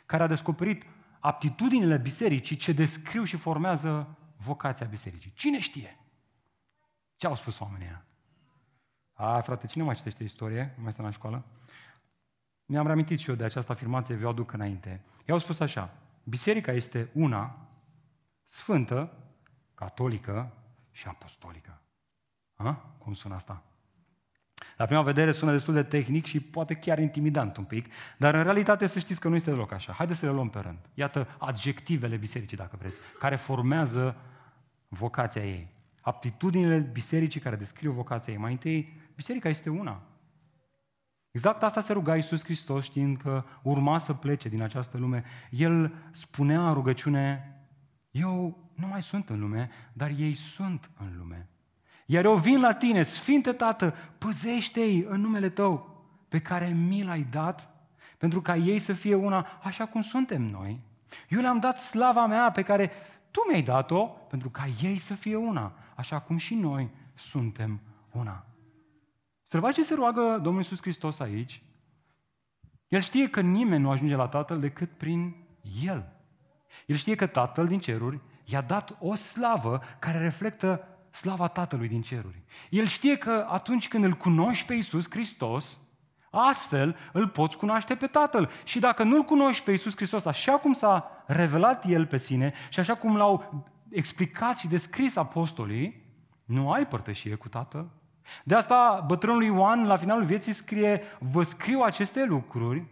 [0.07, 0.85] care a descoperit
[1.21, 5.33] aptitudinile bisericii ce descriu și formează vocația bisericii.
[5.35, 5.99] Cine știe?
[7.17, 8.05] Ce au spus oamenii ăia?
[9.13, 10.75] A, frate, cine mai citește istorie?
[10.77, 11.45] Nu mai stă la școală?
[12.65, 14.89] Mi-am reamintit și eu de această afirmație, vi-o aduc înainte.
[15.27, 17.69] Ei au spus așa, biserica este una,
[18.45, 19.13] sfântă,
[19.81, 20.53] catolică
[20.91, 21.81] și apostolică.
[22.55, 22.73] A?
[22.99, 23.63] Cum sună asta?
[24.77, 27.87] La prima vedere sună destul de tehnic și poate chiar intimidant un pic,
[28.19, 29.93] dar în realitate să știți că nu este deloc așa.
[29.93, 30.79] Haideți să le luăm pe rând.
[30.95, 34.17] Iată adjectivele bisericii, dacă vreți, care formează
[34.89, 35.69] vocația ei.
[36.01, 38.39] Aptitudinile bisericii care descriu vocația ei.
[38.39, 40.03] Mai întâi, biserica este una.
[41.31, 45.25] Exact asta se ruga Iisus Hristos știind că urma să plece din această lume.
[45.51, 47.55] El spunea în rugăciune,
[48.11, 51.49] eu nu mai sunt în lume, dar ei sunt în lume.
[52.07, 57.27] Iar eu vin la tine, Sfinte Tată, păzește-i în numele Tău, pe care mi l-ai
[57.31, 57.75] dat,
[58.19, 60.81] pentru ca ei să fie una așa cum suntem noi.
[61.29, 62.91] Eu le-am dat slava mea pe care
[63.31, 68.45] Tu mi-ai dat-o, pentru ca ei să fie una, așa cum și noi suntem una.
[69.43, 71.63] Observați ce se roagă Domnul Iisus Hristos aici.
[72.89, 75.37] El știe că nimeni nu ajunge la Tatăl decât prin
[75.83, 76.13] El.
[76.87, 82.03] El știe că Tatăl din ceruri i-a dat o slavă care reflectă slava Tatălui din
[82.03, 82.43] ceruri.
[82.71, 85.81] El știe că atunci când îl cunoști pe Iisus Hristos,
[86.31, 88.51] astfel îl poți cunoaște pe Tatăl.
[88.65, 92.81] Și dacă nu-L cunoști pe Iisus Hristos așa cum s-a revelat El pe sine și
[92.81, 96.09] așa cum l-au explicat și descris apostolii,
[96.45, 97.91] nu ai părtășie cu Tatăl.
[98.45, 102.85] De asta bătrânul Ioan la finalul vieții scrie, vă scriu aceste lucruri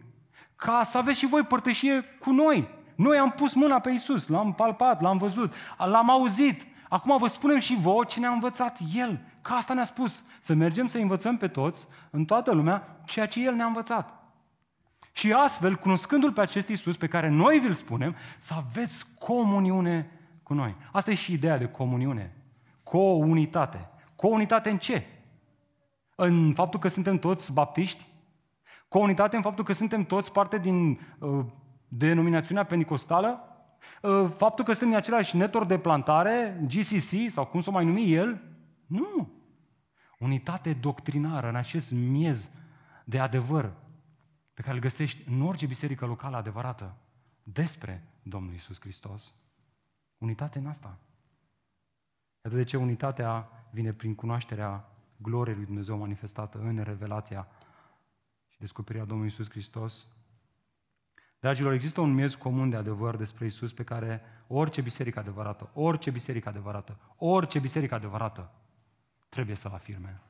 [0.55, 2.67] ca să aveți și voi părtășie cu noi.
[2.99, 6.65] Noi am pus mâna pe Isus, l-am palpat, l-am văzut, l-am auzit.
[6.89, 9.21] Acum vă spunem și vouă ce ne-a învățat El.
[9.41, 10.23] Că asta ne-a spus.
[10.39, 14.23] Să mergem să învățăm pe toți, în toată lumea, ceea ce El ne-a învățat.
[15.11, 20.11] Și astfel, cunoscându-L pe acest Isus pe care noi vi-L spunem, să aveți comuniune
[20.43, 20.75] cu noi.
[20.91, 22.35] Asta e și ideea de comuniune.
[22.83, 23.89] Co-unitate.
[24.15, 25.05] Co-unitate în ce?
[26.15, 28.05] În faptul că suntem toți baptiști?
[28.87, 31.45] Co-unitate în faptul că suntem toți parte din uh,
[31.89, 33.43] denominațiunea pentecostală?
[34.01, 37.85] Uh, faptul că suntem în același network de plantare, GCC, sau cum să o mai
[37.85, 38.41] numi el?
[38.85, 39.31] Nu.
[40.19, 42.51] Unitate doctrinară în acest miez
[43.05, 43.73] de adevăr
[44.53, 46.95] pe care îl găsești în orice biserică locală adevărată
[47.43, 49.33] despre Domnul Isus Hristos.
[50.17, 50.97] Unitate în asta.
[52.43, 57.47] Iată de ce unitatea vine prin cunoașterea gloriei lui Dumnezeu manifestată în revelația
[58.47, 60.07] și descoperirea Domnului Isus Hristos.
[61.39, 66.11] Dragilor, există un miez comun de adevăr despre Isus pe care orice biserică adevărată, orice
[66.11, 68.51] biserică adevărată, orice biserică adevărată
[69.29, 70.21] trebuie să-l afirme.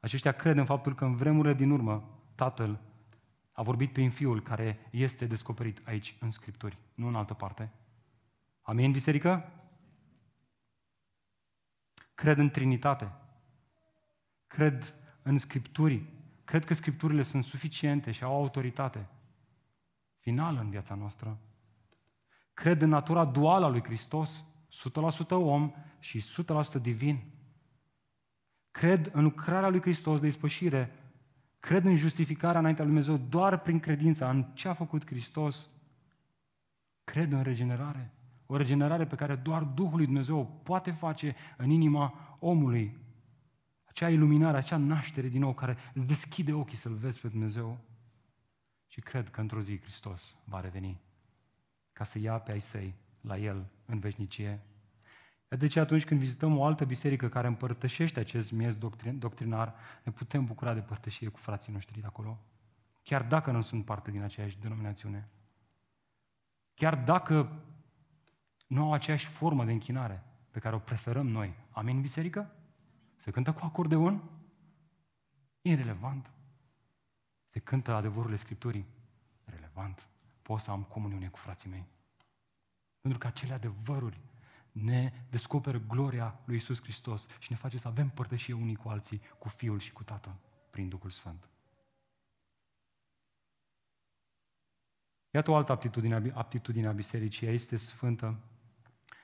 [0.00, 2.80] Aceștia cred în faptul că în vremurile din urmă Tatăl
[3.52, 7.70] a vorbit prin Fiul care este descoperit aici în Scripturi, nu în altă parte.
[8.62, 9.52] Amin, biserică?
[12.14, 13.12] Cred în Trinitate.
[14.46, 16.04] Cred în Scripturi.
[16.44, 19.06] Cred că Scripturile sunt suficiente și au autoritate
[20.20, 21.38] finală în viața noastră.
[22.54, 24.44] Cred în natura duală a lui Hristos,
[25.26, 26.24] 100% om și
[26.78, 27.20] 100% divin.
[28.70, 30.94] Cred în lucrarea lui Hristos de ispășire.
[31.60, 35.70] Cred în justificarea înaintea lui Dumnezeu doar prin credința în ce a făcut Hristos.
[37.04, 38.14] Cred în regenerare.
[38.46, 42.98] O regenerare pe care doar Duhul lui Dumnezeu o poate face în inima omului.
[43.84, 47.78] Acea iluminare, acea naștere din nou care îți deschide ochii să-L vezi pe Dumnezeu.
[48.90, 51.00] Și cred că într-o zi Hristos va reveni
[51.92, 54.62] ca să ia pe ai săi la El în veșnicie.
[55.48, 58.78] De ce atunci când vizităm o altă biserică care împărtășește acest miez
[59.18, 59.74] doctrinar,
[60.04, 62.38] ne putem bucura de părtășie cu frații noștri de acolo?
[63.02, 65.28] Chiar dacă nu sunt parte din aceeași denominațiune.
[66.74, 67.62] Chiar dacă
[68.66, 71.54] nu au aceeași formă de închinare pe care o preferăm noi.
[71.70, 72.54] Amin, biserică?
[73.16, 74.22] Se cântă cu acordeon?
[75.62, 76.30] Irelevant.
[77.50, 78.86] Se cântă adevărurile Scripturii?
[79.44, 80.08] Relevant.
[80.42, 81.86] Pot să am comuniune cu frații mei.
[83.00, 84.20] Pentru că acele adevăruri
[84.72, 89.20] ne descoperă gloria lui Isus Hristos și ne face să avem părtășie unii cu alții,
[89.38, 90.36] cu Fiul și cu Tatăl,
[90.70, 91.48] prin Duhul Sfânt.
[95.30, 98.38] Iată o altă aptitudine, aptitudine a bisericii, ea este sfântă.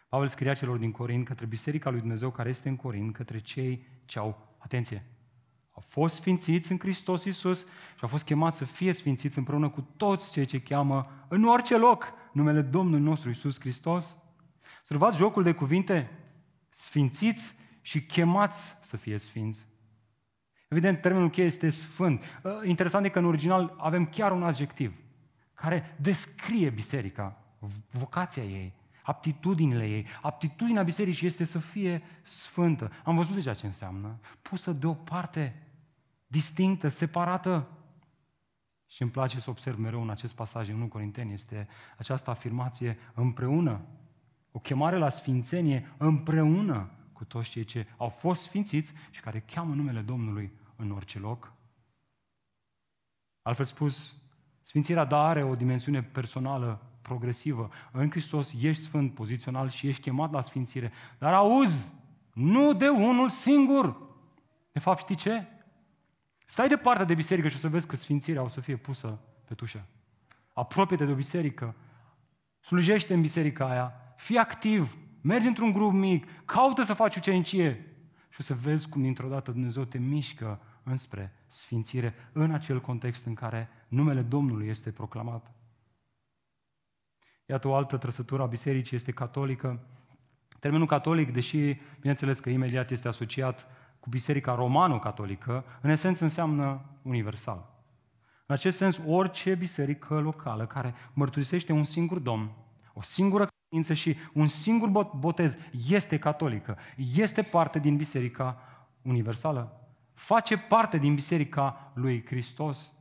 [0.08, 3.86] Pavel scria celor din Corin către biserica lui Dumnezeu care este în Corin, către cei
[4.04, 5.04] ce au, atenție,
[5.76, 9.80] au fost sfințiți în Hristos Iisus și au fost chemați să fie sfințiți împreună cu
[9.96, 14.16] toți cei ce cheamă în orice loc numele Domnului nostru Iisus Hristos.
[14.78, 16.10] Observați jocul de cuvinte,
[16.70, 19.66] sfințiți și chemați să fie sfinți.
[20.68, 22.22] Evident, termenul cheie este sfânt.
[22.42, 24.94] Uh, interesant e că în original avem chiar un adjectiv
[25.54, 27.36] care descrie biserica,
[27.90, 30.06] vocația ei, aptitudinile ei.
[30.22, 32.92] Aptitudinea bisericii este să fie sfântă.
[33.04, 34.18] Am văzut deja ce înseamnă.
[34.42, 35.65] Pusă deoparte,
[36.26, 37.68] distinctă, separată.
[38.86, 42.98] Și îmi place să observ mereu în acest pasaj, în 1 Corinteni, este această afirmație
[43.14, 43.86] împreună.
[44.52, 49.74] O chemare la sfințenie împreună cu toți cei ce au fost sfințiți și care cheamă
[49.74, 51.52] numele Domnului în orice loc.
[53.42, 54.26] Altfel spus,
[54.66, 57.70] Sfințirea da are o dimensiune personală progresivă.
[57.92, 60.92] În Hristos ești sfânt pozițional și ești chemat la sfințire.
[61.18, 61.92] Dar auzi,
[62.32, 63.96] nu de unul singur.
[64.72, 65.46] De fapt, știi ce?
[66.48, 69.54] Stai departe de biserică și o să vezi că sfințirea o să fie pusă pe
[69.54, 69.86] tușă.
[70.52, 71.74] Apropie-te de o biserică,
[72.60, 77.96] slujește în biserica aia, fii activ, mergi într-un grup mic, caută să faci ucenicie
[78.28, 83.26] și o să vezi cum dintr-o dată Dumnezeu te mișcă înspre sfințire în acel context
[83.26, 85.50] în care numele Domnului este proclamat.
[87.46, 89.86] Iată o altă trăsătură a bisericii, este catolică.
[90.60, 93.66] Termenul catolic, deși bineînțeles că imediat este asociat
[94.06, 97.70] cu biserica romano-catolică, în esență înseamnă universal.
[98.46, 102.50] În acest sens, orice biserică locală care mărturisește un singur domn,
[102.92, 105.56] o singură credință și un singur botez
[105.88, 108.58] este catolică, este parte din biserica
[109.02, 112.92] universală, face parte din biserica lui Hristos.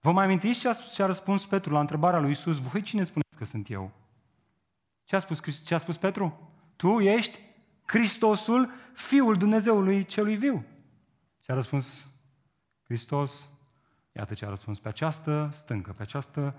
[0.00, 2.60] Vă mai amintiți ce a, ce a răspuns Petru la întrebarea lui Isus?
[2.60, 3.90] Voi cine spuneți că sunt eu?
[5.04, 6.50] Ce a spus, ce a spus Petru?
[6.76, 7.38] Tu ești
[7.88, 10.64] Hristosul, Fiul Dumnezeului celui viu.
[11.40, 12.10] Ce a răspuns
[12.84, 13.50] Hristos?
[14.12, 14.78] Iată ce a răspuns.
[14.78, 16.54] Pe această stâncă, pe, această,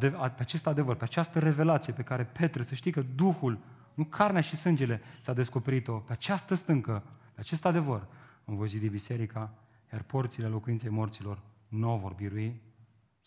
[0.00, 3.58] pe acest adevăr, pe această revelație pe care Petre, să știi că Duhul,
[3.94, 7.02] nu carnea și sângele, ți-a descoperit-o, pe această stâncă,
[7.34, 8.06] pe acest adevăr,
[8.44, 9.54] îmi voi zidi biserica,
[9.92, 12.60] iar porțile locuinței morților nu o vor birui.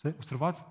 [0.02, 0.64] Observați?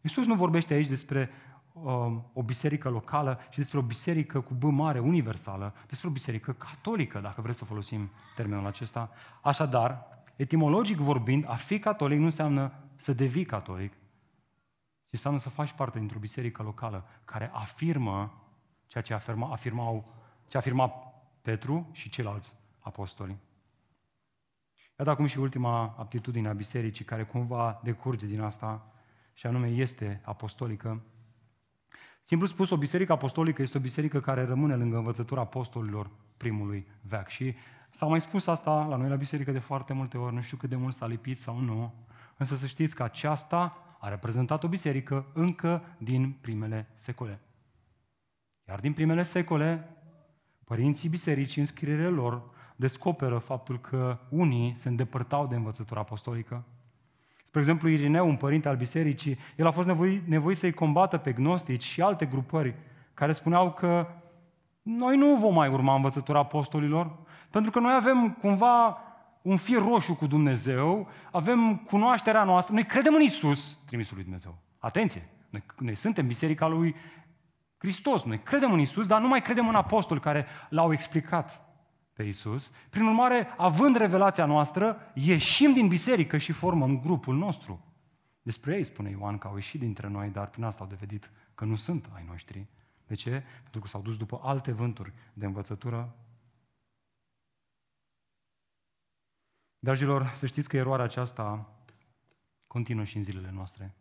[0.00, 1.30] Iisus nu vorbește aici despre
[1.72, 6.52] um, o biserică locală și despre o biserică cu B mare, universală, despre o biserică
[6.52, 9.10] catolică, dacă vreți să folosim termenul acesta.
[9.40, 13.92] Așadar, etimologic vorbind, a fi catolic nu înseamnă să devii catolic,
[15.06, 18.42] ci înseamnă să faci parte dintr-o biserică locală care afirmă
[18.86, 20.14] ceea ce afirma, afirmau,
[20.48, 20.92] ce afirma
[21.42, 23.36] Petru și ceilalți apostoli.
[24.98, 28.86] Iată acum și ultima aptitudine a bisericii care cumva decurge din asta
[29.32, 31.02] și anume este apostolică.
[32.22, 37.28] Simplu spus, o biserică apostolică este o biserică care rămâne lângă învățătura apostolilor primului veac.
[37.28, 37.54] Și
[37.90, 40.68] s-a mai spus asta la noi la biserică de foarte multe ori, nu știu cât
[40.68, 41.94] de mult s-a lipit sau nu,
[42.36, 47.40] însă să știți că aceasta a reprezentat o biserică încă din primele secole.
[48.68, 49.96] Iar din primele secole,
[50.64, 56.64] părinții bisericii în scrierile lor descoperă faptul că unii se îndepărtau de învățătura apostolică.
[57.52, 61.32] Spre exemplu, Irineu, un părinte al bisericii, el a fost nevoit, nevoit să-i combată pe
[61.32, 62.74] gnostici și alte grupări
[63.14, 64.06] care spuneau că
[64.82, 67.16] noi nu vom mai urma învățătura apostolilor,
[67.50, 68.98] pentru că noi avem cumva
[69.42, 74.58] un fir roșu cu Dumnezeu, avem cunoașterea noastră, noi credem în Isus, trimisul lui Dumnezeu.
[74.78, 75.28] Atenție!
[75.50, 76.94] Noi, noi suntem biserica lui
[77.78, 81.71] Hristos, noi credem în Isus, dar nu mai credem în apostoli care l-au explicat
[82.12, 82.70] pe Isus.
[82.90, 87.84] Prin urmare, având revelația noastră, ieșim din biserică și formăm grupul nostru.
[88.42, 91.64] Despre ei spune Ioan că au ieșit dintre noi, dar prin asta au devenit că
[91.64, 92.66] nu sunt ai noștri.
[93.06, 93.42] De ce?
[93.62, 96.16] Pentru că s-au dus după alte vânturi de învățătură.
[99.78, 101.72] Dragilor, să știți că eroarea aceasta
[102.66, 103.94] continuă și în zilele noastre.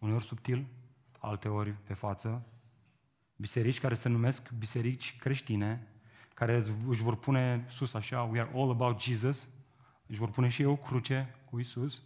[0.00, 0.66] Uneori subtil,
[1.18, 2.46] alteori pe față.
[3.36, 5.86] Biserici care se numesc biserici creștine,
[6.38, 6.56] care
[6.88, 9.48] își vor pune sus așa, we are all about Jesus,
[10.06, 12.02] își vor pune și eu cruce cu Isus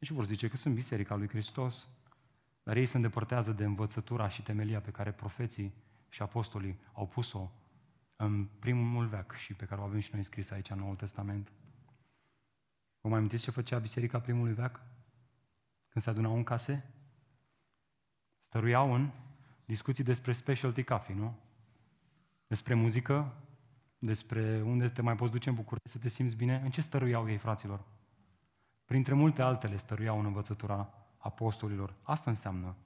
[0.00, 1.88] și vor zice că sunt biserica lui Hristos,
[2.62, 5.74] dar ei se îndepărtează de învățătura și temelia pe care profeții
[6.08, 7.50] și apostolii au pus-o
[8.16, 11.52] în primul veac și pe care o avem și noi scris aici în Noul Testament.
[13.00, 14.80] Vă mai amintiți ce făcea biserica primului veac?
[15.88, 16.90] Când se adunau în case?
[18.46, 19.10] Stăruiau în
[19.64, 21.38] discuții despre specialty coffee, nu?
[22.46, 23.43] Despre muzică,
[24.04, 26.60] despre unde te mai poți duce în bucurie să te simți bine.
[26.64, 27.84] În ce stăruiau ei, fraților?
[28.84, 31.94] Printre multe altele stăruiau în învățătura apostolilor.
[32.02, 32.76] Asta înseamnă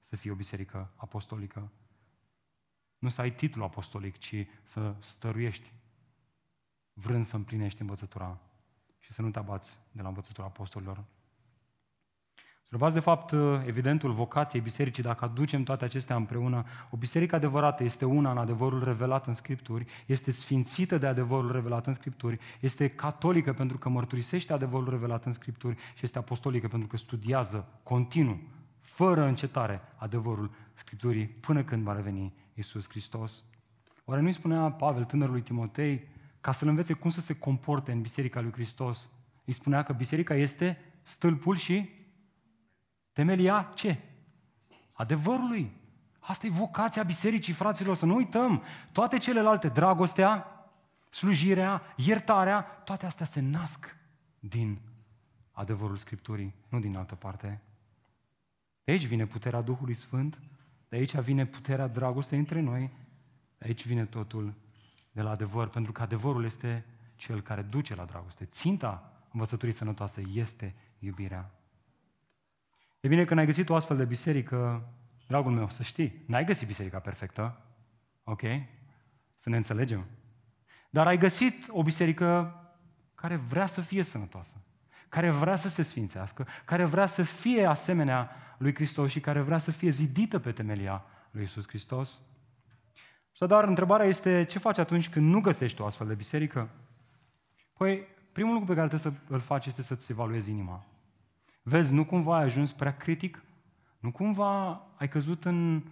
[0.00, 1.70] să fii o biserică apostolică.
[2.98, 5.72] Nu să ai titlul apostolic, ci să stăruiești
[6.92, 8.40] vrând să împlinești învățătura
[8.98, 11.04] și să nu te abați de la învățătura apostolilor.
[12.70, 13.34] Observați, de fapt,
[13.66, 18.84] evidentul vocației bisericii, dacă aducem toate acestea împreună, o biserică adevărată este una în adevărul
[18.84, 24.52] revelat în Scripturi, este sfințită de adevărul revelat în Scripturi, este catolică pentru că mărturisește
[24.52, 28.40] adevărul revelat în Scripturi și este apostolică pentru că studiază continuu,
[28.80, 33.44] fără încetare, adevărul Scripturii până când va reveni Isus Hristos.
[34.04, 36.08] Oare nu-i spunea Pavel tânărului Timotei
[36.40, 39.10] ca să-l învețe cum să se comporte în Biserica lui Hristos?
[39.44, 41.97] Îi spunea că biserica este stâlpul și
[43.18, 43.98] Temelia ce?
[44.92, 45.72] Adevărului.
[46.18, 48.62] Asta e vocația bisericii, fraților, să nu uităm.
[48.92, 50.46] Toate celelalte, dragostea,
[51.10, 53.96] slujirea, iertarea, toate astea se nasc
[54.38, 54.80] din
[55.52, 57.60] adevărul Scripturii, nu din altă parte.
[58.84, 60.40] De aici vine puterea Duhului Sfânt,
[60.88, 62.90] de aici vine puterea dragostei între noi,
[63.58, 64.54] de aici vine totul
[65.12, 66.84] de la adevăr, pentru că adevărul este
[67.16, 68.44] cel care duce la dragoste.
[68.44, 71.50] Ținta învățăturii sănătoase este iubirea.
[73.00, 74.88] E bine, când ai găsit o astfel de biserică,
[75.26, 77.60] dragul meu, să știi, n-ai găsit biserica perfectă,
[78.24, 78.42] ok?
[79.36, 80.06] Să ne înțelegem.
[80.90, 82.54] Dar ai găsit o biserică
[83.14, 84.62] care vrea să fie sănătoasă,
[85.08, 89.58] care vrea să se sfințească, care vrea să fie asemenea lui Hristos și care vrea
[89.58, 92.20] să fie zidită pe temelia lui Isus Hristos.
[93.32, 96.68] Și dar întrebarea este, ce faci atunci când nu găsești o astfel de biserică?
[97.76, 100.86] Păi, primul lucru pe care trebuie să îl faci este să-ți evaluezi inima.
[101.68, 103.42] Vezi, nu cumva ai ajuns prea critic?
[104.00, 105.82] Nu cumva ai căzut în,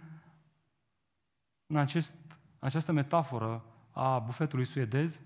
[1.67, 2.13] în acest,
[2.59, 5.21] această metaforă a bufetului suedez?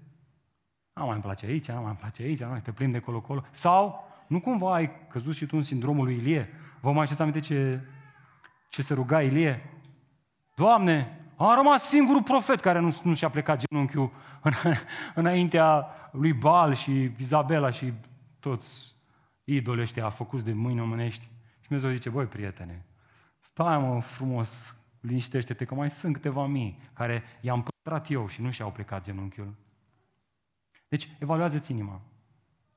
[0.93, 2.99] Nu mai îmi place aici, nu mai îmi place aici, nu mai te plimbi de
[2.99, 3.43] colo-colo.
[3.51, 6.49] Sau nu cumva ai căzut și tu în sindromul lui Ilie?
[6.81, 7.81] Vă mai știți aminte ce,
[8.69, 9.79] ce se ruga Ilie?
[10.55, 14.51] Doamne, a rămas singurul profet care nu, nu și-a plecat genunchiul în,
[15.21, 17.93] înaintea lui Bal și Izabela și
[18.39, 18.99] toți
[19.55, 21.23] idoli ăștia făcuți de mâini omenești.
[21.59, 22.85] Și Dumnezeu zice, băi, prietene,
[23.39, 28.51] stai mă frumos, liniștește-te, că mai sunt câteva mii care i-am păstrat eu și nu
[28.51, 29.55] și-au plecat genunchiul.
[30.87, 32.01] Deci, evaluează-ți inima.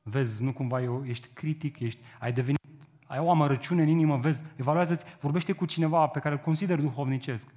[0.03, 2.61] Vezi, nu cumva eu, ești critic, ești, ai devenit,
[3.07, 7.49] ai o amărăciune în inimă, vezi, evaluează-ți, vorbește cu cineva pe care îl consideri duhovnicesc.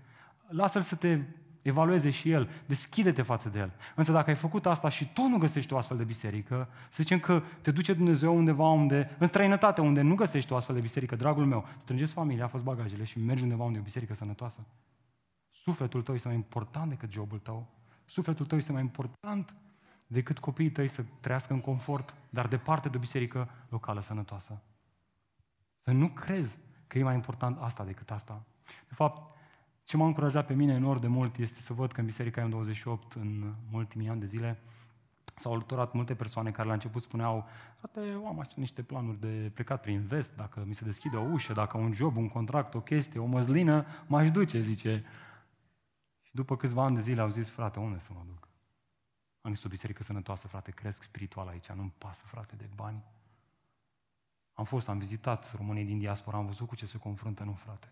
[0.48, 1.20] Lasă-l să te
[1.68, 3.72] evalueze și el, deschide-te față de el.
[3.96, 7.20] Însă dacă ai făcut asta și tu nu găsești o astfel de biserică, să zicem
[7.20, 11.16] că te duce Dumnezeu undeva unde, în străinătate, unde nu găsești o astfel de biserică,
[11.16, 14.66] dragul meu, strângeți familia, fă bagajele și mergi undeva unde e o biserică sănătoasă.
[15.52, 17.68] Sufletul tău este mai important decât jobul tău.
[18.06, 19.54] Sufletul tău este mai important
[20.08, 24.62] decât copiii tăi să trăiască în confort, dar departe de o biserică locală sănătoasă.
[25.84, 26.58] Să nu crezi
[26.88, 28.44] că e mai important asta decât asta.
[28.88, 29.37] De fapt,
[29.88, 33.14] ce m-a încurajat pe mine enorm de mult este să văd că în Biserica M28,
[33.16, 34.60] în ultimii ani de zile,
[35.36, 39.52] s-au alăturat multe persoane care la început spuneau frate, eu am așa niște planuri de
[39.54, 42.82] plecat prin vest, dacă mi se deschide o ușă, dacă un job, un contract, o
[42.82, 45.06] chestie, o măslină, m-aș duce, zice.
[46.22, 48.48] Și după câțiva ani de zile au zis, frate, unde să mă duc?
[49.42, 53.04] Am găsit o biserică sănătoasă, frate, cresc spiritual aici, nu-mi pasă, frate, de bani.
[54.54, 57.92] Am fost, am vizitat România din diaspora, am văzut cu ce se confruntă, nu, frate.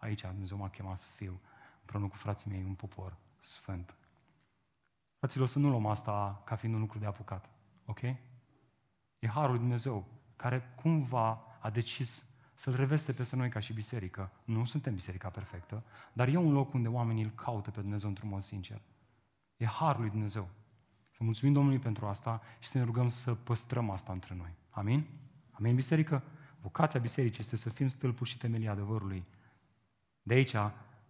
[0.00, 1.40] Aici Dumnezeu m-a chemat să fiu,
[1.80, 3.94] împreună cu frații mei, un popor sfânt.
[5.18, 7.50] Fraților, să nu luăm asta ca fiind un lucru de apucat,
[7.86, 8.02] ok?
[9.18, 12.24] E Harul lui Dumnezeu, care cumva a decis
[12.54, 14.30] să-L reveste peste noi ca și biserică.
[14.44, 15.82] Nu suntem biserica perfectă,
[16.12, 18.80] dar e un loc unde oamenii îl caută pe Dumnezeu într-un mod sincer.
[19.56, 20.48] E Harul lui Dumnezeu.
[21.10, 24.54] Să mulțumim Domnului pentru asta și să ne rugăm să păstrăm asta între noi.
[24.70, 25.06] Amin?
[25.50, 26.22] Amin, biserică?
[26.60, 29.24] Vocația bisericii este să fim stâlpul și temelia adevărului.
[30.30, 30.56] De aici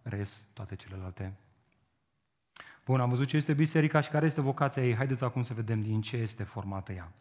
[0.01, 1.33] res toate celelalte.
[2.85, 4.95] Bun, am văzut ce este biserica și care este vocația ei.
[4.95, 7.11] Haideți acum să vedem din ce este formată ea.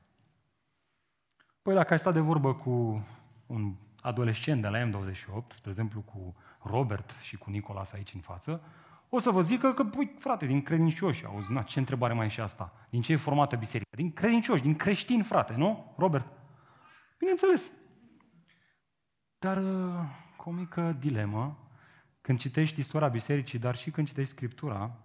[1.62, 3.06] Păi dacă ai stat de vorbă cu
[3.46, 8.62] un adolescent de la M28, spre exemplu cu Robert și cu Nicolas aici în față,
[9.08, 12.28] o să vă zică că, pui, frate, din credincioși, auzi, na, ce întrebare mai e
[12.28, 12.72] și asta?
[12.90, 13.96] Din ce e formată biserica?
[13.96, 15.94] Din credincioși, din creștini, frate, nu?
[15.98, 16.26] Robert?
[17.18, 17.72] Bineînțeles.
[19.38, 20.00] Dar uh,
[20.36, 21.69] cu o mică dilemă,
[22.20, 24.96] când citești istoria bisericii, dar și când citești Scriptura,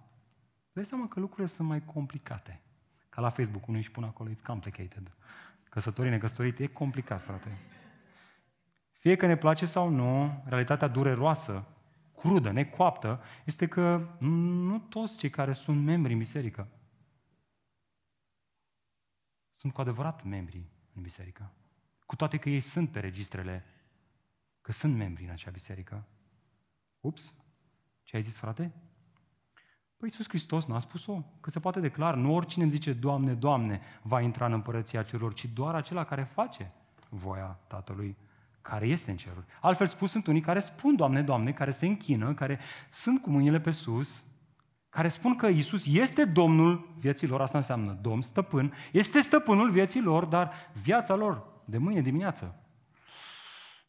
[0.71, 2.61] dai seama că lucrurile sunt mai complicate.
[3.09, 5.11] Ca la Facebook, unii își pun acolo, it's complicated.
[5.69, 7.57] Căsătorii, necăsătorit, e complicat, frate.
[8.91, 11.67] Fie că ne place sau nu, realitatea dureroasă,
[12.17, 16.67] crudă, necoaptă, este că nu toți cei care sunt membri în biserică
[19.65, 21.51] sunt cu adevărat membri în biserică.
[22.05, 23.65] Cu toate că ei sunt pe registrele
[24.61, 26.05] că sunt membri în acea biserică.
[27.05, 27.35] Ups,
[28.03, 28.73] ce ai zis, frate?
[29.97, 32.17] Păi Iisus Hristos n-a spus-o, că se poate declara.
[32.17, 36.23] Nu oricine îmi zice, Doamne, Doamne, va intra în împărăția celor, ci doar acela care
[36.23, 36.71] face
[37.09, 38.17] voia Tatălui
[38.61, 39.45] care este în ceruri.
[39.61, 43.59] Altfel spus, sunt unii care spun, Doamne, Doamne, care se închină, care sunt cu mâinile
[43.59, 44.25] pe sus,
[44.89, 50.01] care spun că Isus este Domnul vieții lor, asta înseamnă Domn, stăpân, este stăpânul vieții
[50.01, 50.51] lor, dar
[50.81, 52.55] viața lor de mâine dimineață,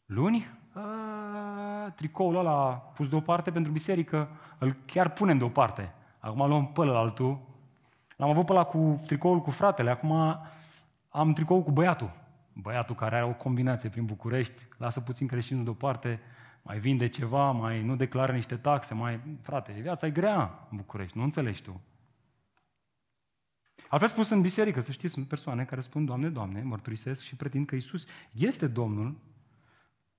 [0.05, 0.47] luni,
[0.77, 5.93] a, tricoul ăla pus deoparte pentru biserică, îl chiar punem deoparte.
[6.19, 7.39] Acum luăm pe altul.
[8.15, 10.39] L-am avut pe ăla cu tricoul cu fratele, acum
[11.09, 12.11] am tricoul cu băiatul.
[12.53, 16.19] Băiatul care are o combinație prin București, lasă puțin creștinul deoparte,
[16.61, 19.19] mai vinde ceva, mai nu declară niște taxe, mai...
[19.41, 21.81] Frate, viața e grea în București, nu înțelegi tu.
[23.89, 27.65] Altfel spus în biserică, să știți, sunt persoane care spun, Doamne, Doamne, mărturisesc și pretind
[27.65, 29.15] că Isus este Domnul,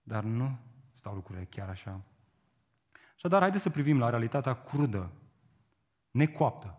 [0.09, 0.59] dar nu
[0.95, 2.01] stau lucrurile chiar așa.
[3.17, 5.11] Așadar, haideți să privim la realitatea crudă,
[6.11, 6.79] necoaptă,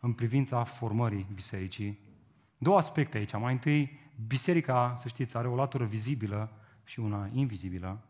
[0.00, 1.98] în privința formării bisericii.
[2.58, 3.32] Două aspecte aici.
[3.32, 6.52] Mai întâi, biserica, să știți, are o latură vizibilă
[6.84, 8.00] și una invizibilă.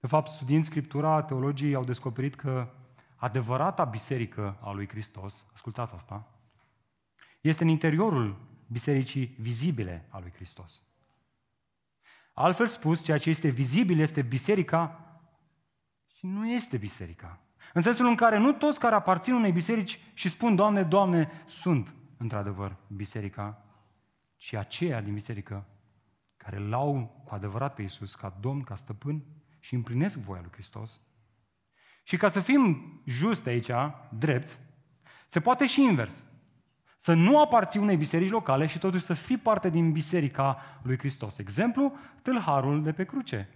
[0.00, 2.68] De fapt, studiind Scriptura, teologii au descoperit că
[3.16, 6.26] adevărata biserică a lui Hristos, ascultați asta,
[7.40, 8.36] este în interiorul
[8.66, 10.82] bisericii vizibile a lui Hristos.
[12.32, 14.98] Altfel spus, ceea ce este vizibil este biserica
[16.14, 17.40] și nu este biserica.
[17.72, 21.94] În sensul în care nu toți care aparțin unei biserici și spun, Doamne, Doamne, sunt
[22.16, 23.64] într-adevăr biserica,
[24.36, 25.66] ci aceia din biserică
[26.36, 29.24] care l-au cu adevărat pe Iisus ca Domn, ca stăpân
[29.60, 31.00] și împlinesc voia lui Hristos.
[32.02, 33.70] Și ca să fim juste aici,
[34.18, 34.60] drepți,
[35.26, 36.24] se poate și invers.
[37.02, 41.38] Să nu aparții unei biserici locale și totuși să fii parte din biserica lui Hristos.
[41.38, 41.92] Exemplu,
[42.22, 43.48] tâlharul de pe cruce.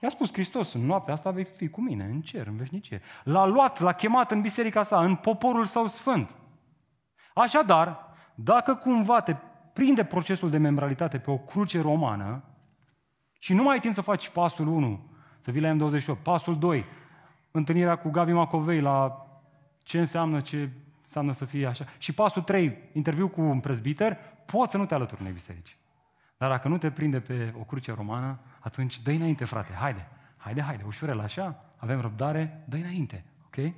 [0.00, 3.00] I-a spus Hristos, în noaptea asta vei fi cu mine, în cer, în veșnicie.
[3.24, 6.30] L-a luat, l-a chemat în biserica sa, în poporul său sfânt.
[7.34, 9.36] Așadar, dacă cumva te
[9.72, 12.42] prinde procesul de membralitate pe o cruce romană
[13.38, 16.84] și nu mai ai timp să faci pasul 1, să vii la M28, pasul 2,
[17.50, 19.26] întâlnirea cu Gabi Macovei la
[19.78, 20.70] ce înseamnă, ce
[21.08, 21.86] înseamnă să fie așa.
[21.98, 25.76] Și pasul 3, interviu cu un prezbiter, poți să nu te alături unei biserici.
[26.36, 30.60] Dar dacă nu te prinde pe o cruce romană, atunci dă înainte, frate, haide, haide,
[30.60, 33.74] haide, ușurel, așa, avem răbdare, dă înainte, ok?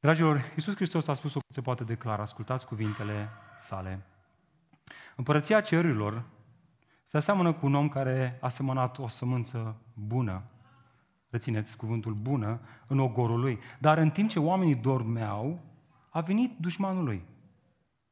[0.00, 3.28] Dragilor, Iisus Hristos a spus-o se poate declara, ascultați cuvintele
[3.58, 4.06] sale.
[5.16, 6.24] Împărăția cerurilor
[7.02, 10.42] se aseamănă cu un om care a semănat o sămânță bună
[11.34, 13.58] rețineți cuvântul bună, în ogorul lui.
[13.78, 15.60] Dar în timp ce oamenii dormeau,
[16.10, 17.24] a venit dușmanul lui.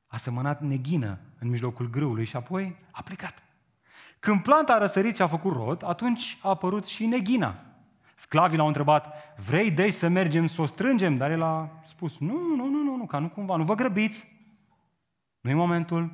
[0.06, 3.42] A semănat neghină în mijlocul grâului și apoi a plecat.
[4.18, 7.60] Când planta a răsărit și a făcut rod, atunci a apărut și neghina.
[8.14, 9.14] Sclavii l-au întrebat,
[9.46, 11.16] vrei deci să mergem să o strângem?
[11.16, 14.30] Dar el a spus, nu, nu, nu, nu, nu ca nu cumva, nu vă grăbiți.
[15.40, 16.12] nu e momentul,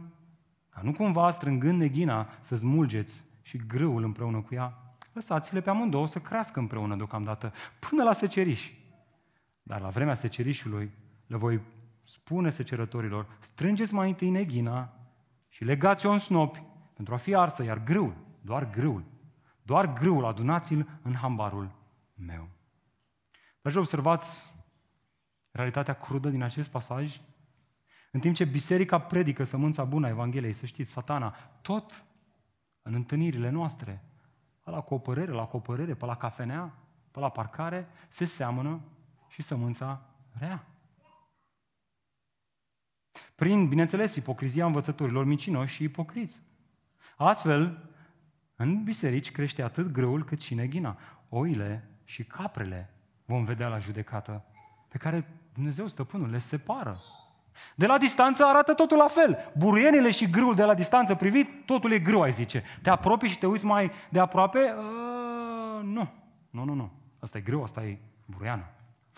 [0.68, 4.87] ca nu cumva strângând neghina să smulgeți și grâul împreună cu ea
[5.18, 8.72] lăsați-le pe amândouă să crească împreună deocamdată, până la seceriș.
[9.62, 10.90] Dar la vremea secerișului
[11.26, 11.60] le voi
[12.04, 14.92] spune secerătorilor, strângeți mai întâi neghina
[15.48, 16.62] și legați-o în snopi
[16.94, 19.04] pentru a fi arsă, iar grâul, doar grâul,
[19.62, 21.70] doar grâul adunați-l în hambarul
[22.14, 22.48] meu.
[23.60, 24.56] Dragi, observați
[25.50, 27.20] realitatea crudă din acest pasaj?
[28.10, 31.30] În timp ce biserica predică sămânța bună a Evangheliei, să știți, satana,
[31.62, 32.04] tot
[32.82, 34.07] în întâlnirile noastre, pe
[34.70, 36.74] la copărere, la copărere, pe la cafenea,
[37.10, 38.80] pe la parcare, se seamănă
[39.28, 40.00] și sămânța
[40.38, 40.66] rea.
[43.34, 46.42] Prin, bineînțeles, ipocrizia învățătorilor mincinoși și ipocriți.
[47.16, 47.90] Astfel,
[48.56, 50.98] în biserici crește atât grâul cât și neghina.
[51.28, 52.94] Oile și caprele
[53.24, 54.44] vom vedea la judecată,
[54.88, 56.96] pe care Dumnezeu Stăpânul le separă.
[57.74, 59.52] De la distanță arată totul la fel.
[59.56, 62.64] Buruienile și grâul de la distanță privit, totul e grâu, ai zice.
[62.82, 64.58] Te apropii și te uiți mai de aproape?
[64.58, 66.08] Uh, nu.
[66.50, 66.90] Nu, nu, nu.
[67.20, 68.64] Asta e grâu, asta e buruiană.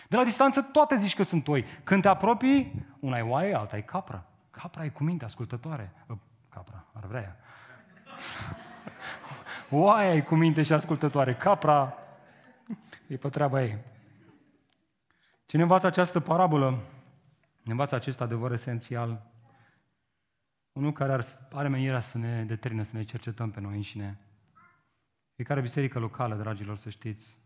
[0.08, 1.64] De la distanță toate zici că sunt oi.
[1.84, 4.24] Când te apropii, una e oaie, alta e capra.
[4.50, 5.92] Capra e cu minte ascultătoare.
[6.06, 6.16] Uh,
[6.48, 7.36] capra, ar vrea ea.
[9.80, 11.34] Oaia e cu minte și ascultătoare.
[11.34, 11.94] Capra
[13.06, 13.78] e pe treaba ei.
[15.46, 16.78] Cine învață această parabolă,
[17.70, 19.30] ne învață acest adevăr esențial.
[20.72, 24.20] Unul care ar, are menirea să ne determine, să ne cercetăm pe noi înșine.
[25.34, 27.38] Fiecare biserică locală, dragilor, să știți,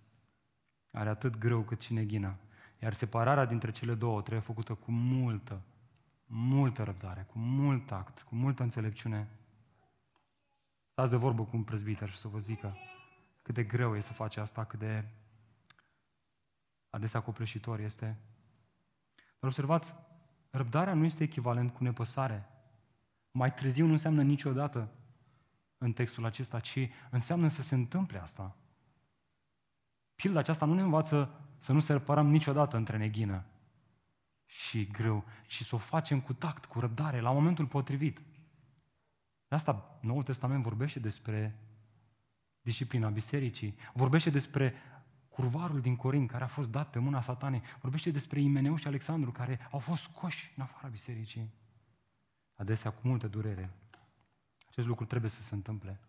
[0.91, 2.37] are atât greu cât și neghină.
[2.79, 5.63] Iar separarea dintre cele două trebuie făcută cu multă,
[6.27, 9.29] multă răbdare, cu mult tact, cu multă înțelepciune.
[10.91, 12.77] Stați de vorbă cu un prezbiter și să vă zică
[13.43, 15.05] cât de greu e să faci asta, cât de
[16.91, 18.19] adesea copleșitor este.
[19.45, 19.95] Dar observați,
[20.57, 22.49] răbdarea nu este echivalent cu nepăsare.
[23.31, 24.91] Mai târziu nu înseamnă niciodată
[25.79, 26.79] în textul acesta, ci
[27.11, 28.57] înseamnă să se întâmple asta.
[30.15, 33.45] Pilda aceasta nu ne învață să nu separăm niciodată între neghină
[34.45, 38.17] și grâu, și să o facem cu tact, cu răbdare, la momentul potrivit.
[39.49, 41.59] De asta Noul Testament vorbește despre
[42.61, 44.75] disciplina bisericii, vorbește despre
[45.35, 49.33] curvarul din Corin, care a fost dat pe mâna satanei, vorbește despre Imeneu și Alexandru,
[49.33, 51.53] care au fost scoși în afara bisericii.
[52.55, 53.73] Adesea cu multă durere.
[54.69, 56.01] Acest lucru trebuie să se întâmple.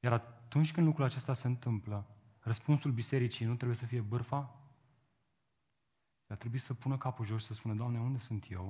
[0.00, 2.06] Iar atunci când lucrul acesta se întâmplă,
[2.40, 4.54] răspunsul bisericii nu trebuie să fie bârfa,
[6.26, 8.64] dar trebuie să pună capul jos și să spună, Doamne, unde sunt eu?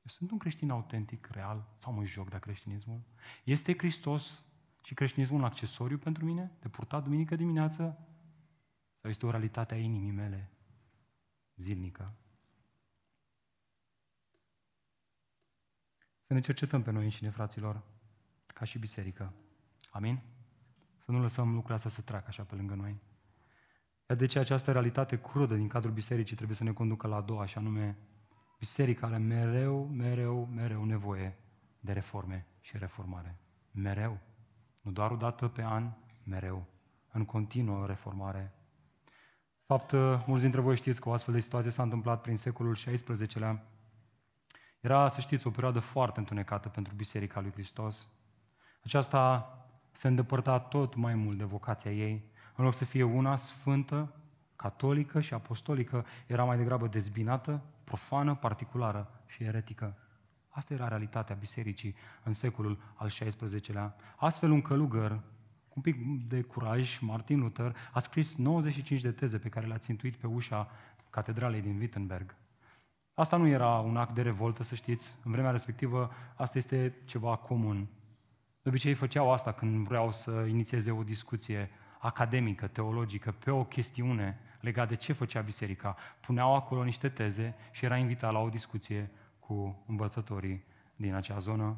[0.00, 3.00] Eu sunt un creștin autentic, real, sau mă joc de creștinismul?
[3.44, 4.44] Este Hristos
[4.82, 7.98] și creștinismul un accesoriu pentru mine, de purtat duminică dimineață?
[9.00, 10.50] Sau este o realitate a inimii mele
[11.56, 12.14] zilnică?
[16.26, 17.82] Să ne cercetăm pe noi înșine, fraților,
[18.46, 19.34] ca și biserică.
[19.90, 20.20] Amin?
[21.04, 23.00] Să nu lăsăm lucrurile astea să treacă așa pe lângă noi.
[24.16, 27.46] De ce această realitate crudă din cadrul bisericii trebuie să ne conducă la a doua,
[27.46, 27.98] și anume,
[28.58, 31.38] biserica are mereu, mereu, mereu nevoie
[31.80, 33.38] de reforme și reformare.
[33.70, 34.18] Mereu.
[34.88, 35.90] Nu doar o dată pe an,
[36.24, 36.66] mereu.
[37.12, 38.52] În continuă reformare.
[39.66, 39.92] Fapt,
[40.26, 43.64] mulți dintre voi știți că o astfel de situație s-a întâmplat prin secolul XVI-lea.
[44.80, 48.08] Era, să știți, o perioadă foarte întunecată pentru Biserica lui Hristos.
[48.84, 49.52] Aceasta
[49.92, 52.30] se îndepărta tot mai mult de vocația ei.
[52.56, 54.14] În loc să fie una sfântă,
[54.56, 59.96] catolică și apostolică, era mai degrabă dezbinată, profană, particulară și eretică.
[60.58, 63.96] Asta era realitatea bisericii în secolul al XVI-lea.
[64.16, 65.10] Astfel, un călugăr,
[65.68, 65.96] cu un pic
[66.28, 70.70] de curaj, Martin Luther, a scris 95 de teze pe care le-a țintuit pe ușa
[71.10, 72.34] catedralei din Wittenberg.
[73.14, 75.16] Asta nu era un act de revoltă, să știți.
[75.24, 77.88] În vremea respectivă, asta este ceva comun.
[78.62, 84.40] De obicei făceau asta când vreau să inițieze o discuție academică, teologică, pe o chestiune
[84.60, 85.96] legată de ce făcea biserica.
[86.20, 89.10] Puneau acolo niște teze și era invitat la o discuție
[89.48, 90.64] cu învățătorii
[90.96, 91.76] din acea zonă.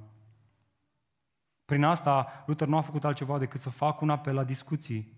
[1.65, 5.13] Prin asta, Luther nu a făcut altceva decât să facă un apel la discuții.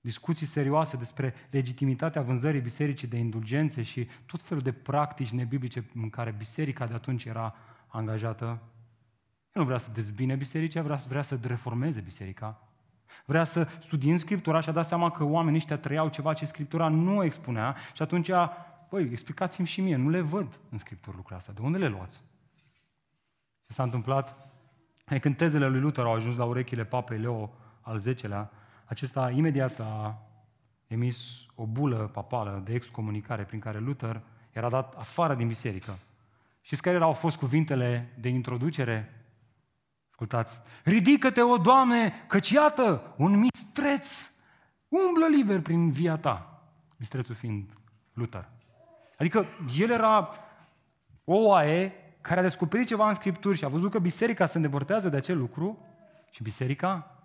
[0.00, 6.10] Discuții serioase despre legitimitatea vânzării bisericii de indulgențe și tot felul de practici nebiblice în
[6.10, 7.54] care biserica de atunci era
[7.86, 8.44] angajată.
[9.52, 12.68] El nu vrea să dezbine biserica, vrea, vrea să reformeze biserica.
[13.24, 16.44] Vrea să studie în Scriptura și a dat seama că oamenii ăștia trăiau ceva ce
[16.44, 18.30] Scriptura nu expunea și atunci
[18.88, 22.22] băi, explicați-mi și mie, nu le văd în Scriptură lucrurile astea, de unde le luați?
[23.66, 24.50] Ce s-a întâmplat?
[25.08, 28.50] E când tezele lui Luther au ajuns la urechile papei Leo al X-lea,
[28.84, 30.22] acesta imediat a
[30.86, 35.98] emis o bulă papală de excomunicare prin care Luther era dat afară din biserică.
[36.60, 39.12] Știți care au fost cuvintele de introducere?
[40.10, 40.60] Ascultați.
[40.84, 44.30] Ridică-te, o Doamne, căci iată, un mistreț
[44.88, 46.62] umblă liber prin via ta.
[46.96, 47.72] Mistrețul fiind
[48.12, 48.48] Luther.
[49.18, 49.46] Adică
[49.78, 50.28] el era
[51.24, 55.08] o oaie care a descoperit ceva în Scripturi și a văzut că biserica se îndepărtează
[55.08, 55.86] de acel lucru
[56.30, 57.22] și biserica,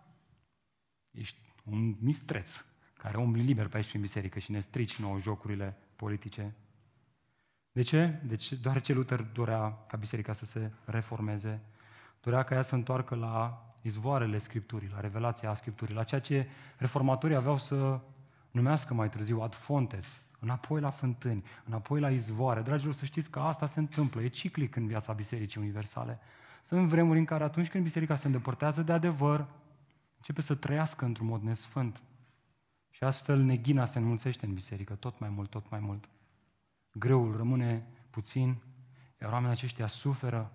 [1.12, 2.66] ești un mistreț
[2.98, 6.56] care umbli liber pe aici prin biserică și ne strici nouă jocurile politice.
[7.72, 8.20] De ce?
[8.24, 11.62] Deci doar ce Luther dorea ca biserica să se reformeze,
[12.22, 17.36] dorea ca ea să întoarcă la izvoarele Scripturii, la revelația Scripturii, la ceea ce reformatorii
[17.36, 18.00] aveau să
[18.52, 22.62] numească mai târziu ad fontes, înapoi la fântâni, înapoi la izvoare.
[22.62, 26.20] Dragilor, să știți că asta se întâmplă, e ciclic în viața Bisericii Universale.
[26.64, 29.46] Sunt vremuri în care atunci când biserica se îndepărtează de adevăr,
[30.18, 32.02] începe să trăiască într-un mod nesfânt.
[32.90, 36.10] Și astfel neghina se înmulțește în biserică, tot mai mult, tot mai mult.
[36.92, 38.56] Greul rămâne puțin,
[39.22, 40.52] iar oamenii aceștia suferă,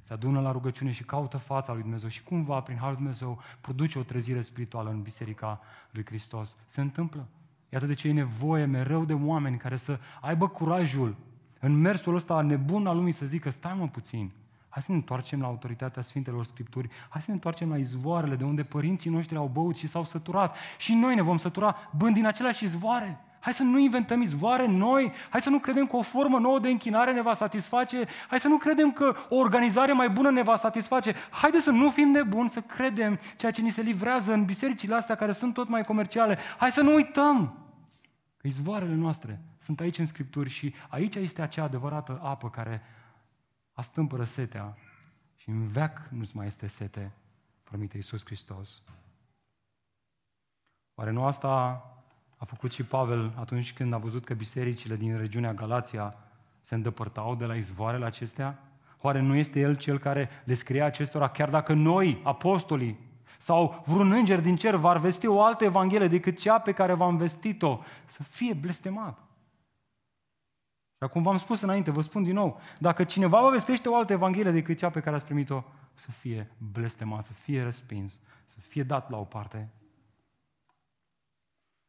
[0.00, 3.98] se adună la rugăciune și caută fața lui Dumnezeu și cumva, prin Harul Dumnezeu, produce
[3.98, 5.60] o trezire spirituală în Biserica
[5.90, 6.56] lui Hristos.
[6.66, 7.28] Se întâmplă.
[7.68, 11.16] Iată de ce e nevoie mereu de oameni care să aibă curajul
[11.60, 14.30] în mersul ăsta nebun al lumii să zică, stai mă puțin,
[14.68, 18.44] hai să ne întoarcem la autoritatea Sfintelor Scripturi, hai să ne întoarcem la izvoarele de
[18.44, 20.56] unde părinții noștri au băut și s-au săturat.
[20.78, 23.20] Și noi ne vom sătura bând din aceleași izvoare.
[23.40, 26.68] Hai să nu inventăm izvoare noi, hai să nu credem că o formă nouă de
[26.68, 30.56] închinare ne va satisface, hai să nu credem că o organizare mai bună ne va
[30.56, 31.14] satisface.
[31.30, 35.14] Haide să nu fim nebuni, să credem ceea ce ni se livrează în bisericile astea
[35.14, 36.38] care sunt tot mai comerciale.
[36.58, 37.58] Hai să nu uităm
[38.36, 42.82] că izvoarele noastre sunt aici în Scripturi și aici este acea adevărată apă care
[43.72, 44.76] astâmpără setea
[45.34, 47.12] și în veac nu-ți mai este sete,
[47.62, 48.82] promite Iisus Hristos.
[50.94, 51.82] Oare nu asta
[52.36, 56.14] a făcut și Pavel atunci când a văzut că bisericile din regiunea Galația
[56.60, 58.58] se îndepărtau de la izvoarele acestea?
[59.00, 62.98] Oare nu este el cel care le scria acestora, chiar dacă noi, apostolii,
[63.38, 67.16] sau vreun înger din cer va vesti o altă evanghelie decât cea pe care v-am
[67.16, 69.18] vestit-o, să fie blestemat.
[70.96, 74.12] Și acum v-am spus înainte, vă spun din nou, dacă cineva vă vestește o altă
[74.12, 75.64] evanghelie decât cea pe care ați primit-o,
[75.94, 79.68] să fie blestemat, să fie respins, să fie dat la o parte.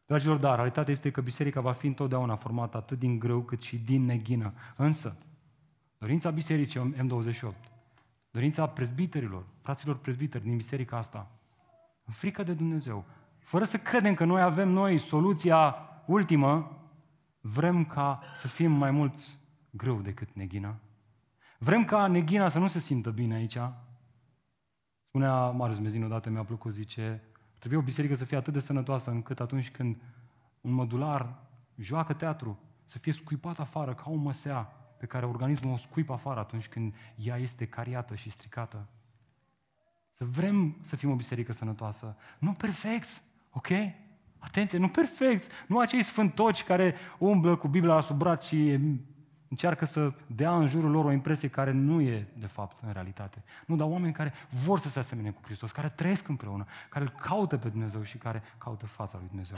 [0.07, 3.77] Dragilor, dar realitatea este că biserica va fi întotdeauna formată atât din greu cât și
[3.77, 4.53] din neghină.
[4.75, 5.17] Însă,
[5.97, 7.69] dorința bisericii M28,
[8.31, 11.31] dorința prezbiterilor, fraților prezbiteri din biserica asta,
[12.05, 13.05] în frică de Dumnezeu,
[13.37, 16.81] fără să credem că noi avem noi soluția ultimă,
[17.41, 19.39] vrem ca să fim mai mulți
[19.69, 20.75] greu decât neghina.
[21.57, 23.57] Vrem ca neghina să nu se simtă bine aici.
[25.07, 27.23] Spunea Marius Mezin odată, mi-a plăcut, zice,
[27.57, 29.97] Trebuie o biserică să fie atât de sănătoasă încât atunci când
[30.61, 31.39] un mădular
[31.75, 34.61] joacă teatru, să fie scuipat afară ca o măsea
[34.97, 38.87] pe care organismul o scuipă afară atunci când ea este cariată și stricată.
[40.11, 42.17] Să vrem să fim o biserică sănătoasă.
[42.39, 43.67] Nu perfecți, ok?
[44.37, 48.79] Atenție, nu perfecți, nu acei sfântoci care umblă cu Biblia la sub braț și
[49.49, 53.43] încearcă să dea în jurul lor o impresie care nu e, de fapt, în realitate.
[53.65, 57.11] Nu, dar oameni care vor să se asemene cu Hristos, care trăiesc împreună, care îl
[57.11, 59.57] caută pe Dumnezeu și care caută fața lui Dumnezeu.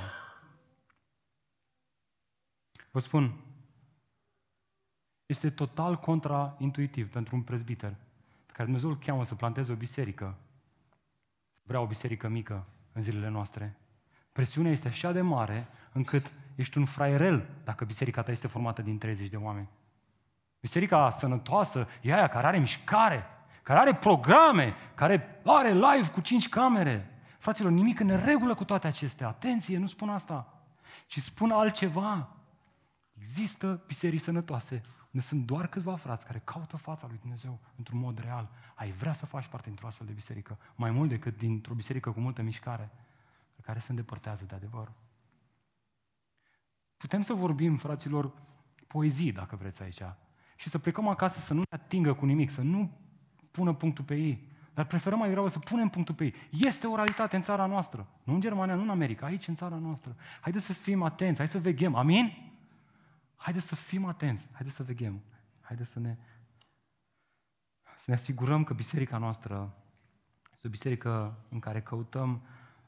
[2.91, 3.33] Vă spun,
[5.25, 7.95] este total contraintuitiv pentru un prezbiter
[8.45, 10.37] pe care Dumnezeu îl cheamă să planteze o biserică,
[11.53, 13.77] să vrea o biserică mică în zilele noastre.
[14.31, 18.97] Presiunea este așa de mare încât ești un fraierel dacă biserica ta este formată din
[18.97, 19.69] 30 de oameni.
[20.59, 23.25] Biserica sănătoasă e aia care are mișcare,
[23.63, 27.13] care are programe, care are live cu cinci camere.
[27.37, 29.27] Fraților, nimic în regulă cu toate acestea.
[29.27, 30.63] Atenție, nu spun asta.
[31.07, 32.29] Ci spun altceva.
[33.13, 34.81] Există biserici sănătoase
[35.11, 38.49] unde sunt doar câțiva frați care caută fața lui Dumnezeu într-un mod real.
[38.75, 42.19] Ai vrea să faci parte dintr-o astfel de biserică, mai mult decât dintr-o biserică cu
[42.19, 42.89] multă mișcare,
[43.55, 44.91] pe care se îndepărtează de adevăr.
[46.97, 48.31] Putem să vorbim, fraților,
[48.87, 50.01] poezii, dacă vreți aici,
[50.59, 52.97] și să plecăm acasă să nu ne atingă cu nimic, să nu
[53.51, 54.47] pună punctul pe ei.
[54.73, 56.33] Dar preferăm mai degrabă să punem punctul pe ei.
[56.51, 58.07] Este o realitate în țara noastră.
[58.23, 60.15] Nu în Germania, nu în America, aici în țara noastră.
[60.41, 61.95] Haideți să fim atenți, hai să veghem.
[61.95, 62.53] Amin?
[63.35, 65.21] Haideți să fim atenți, haideți să veghem.
[65.61, 66.17] Haideți să ne,
[67.83, 69.73] să ne asigurăm că biserica noastră
[70.53, 72.41] este o biserică în care căutăm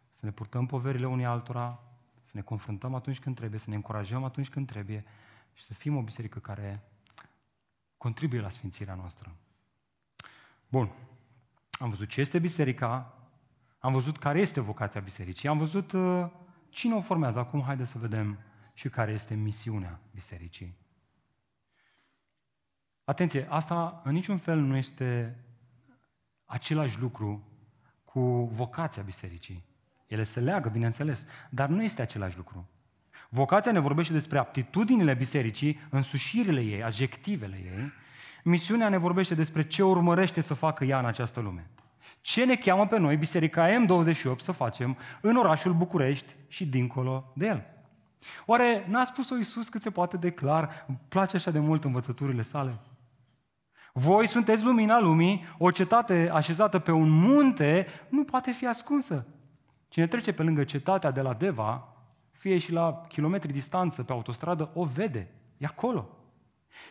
[0.09, 1.79] să ne purtăm poverile unii altora,
[2.21, 5.05] să ne confruntăm atunci când trebuie, să ne încurajăm atunci când trebuie
[5.53, 6.83] și să fim o biserică care
[8.01, 9.35] contribuie la sfințirea noastră.
[10.67, 10.91] Bun.
[11.71, 13.17] Am văzut ce este biserica,
[13.79, 16.29] am văzut care este vocația bisericii, am văzut uh,
[16.69, 17.39] cine o formează.
[17.39, 18.39] Acum haideți să vedem
[18.73, 20.77] și care este misiunea bisericii.
[23.03, 25.37] Atenție, asta în niciun fel nu este
[26.45, 27.47] același lucru
[28.03, 29.65] cu vocația bisericii.
[30.07, 32.69] Ele se leagă, bineînțeles, dar nu este același lucru.
[33.33, 37.91] Vocația ne vorbește despre aptitudinile bisericii, însușirile ei, adjectivele ei.
[38.43, 41.69] Misiunea ne vorbește despre ce urmărește să facă ea în această lume.
[42.21, 47.45] Ce ne cheamă pe noi, Biserica M28, să facem în orașul București și dincolo de
[47.45, 47.65] el?
[48.45, 50.85] Oare n-a spus-o Iisus cât se poate de clar?
[50.87, 52.79] Îmi place așa de mult învățăturile sale.
[53.93, 59.25] Voi sunteți lumina lumii, o cetate așezată pe un munte nu poate fi ascunsă.
[59.87, 61.90] Cine trece pe lângă cetatea de la Deva,
[62.41, 65.31] fie și la kilometri distanță pe autostradă, o vede.
[65.57, 66.17] E acolo.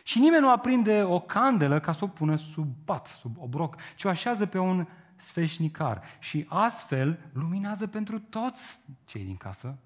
[0.03, 4.03] Și nimeni nu aprinde o candelă ca să o pună sub pat, sub obroc, ci
[4.03, 6.03] o așează pe un sfeșnicar.
[6.19, 9.77] Și astfel luminează pentru toți cei din casă.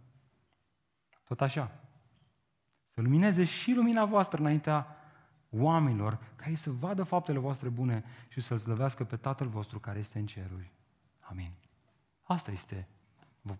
[1.23, 1.71] Tot așa.
[2.93, 4.87] Să lumineze și lumina voastră înaintea
[5.49, 9.99] oamenilor, ca ei să vadă faptele voastre bune și să-L slăvească pe Tatăl vostru care
[9.99, 10.71] este în ceruri.
[11.19, 11.51] Amin.
[12.23, 12.87] Asta este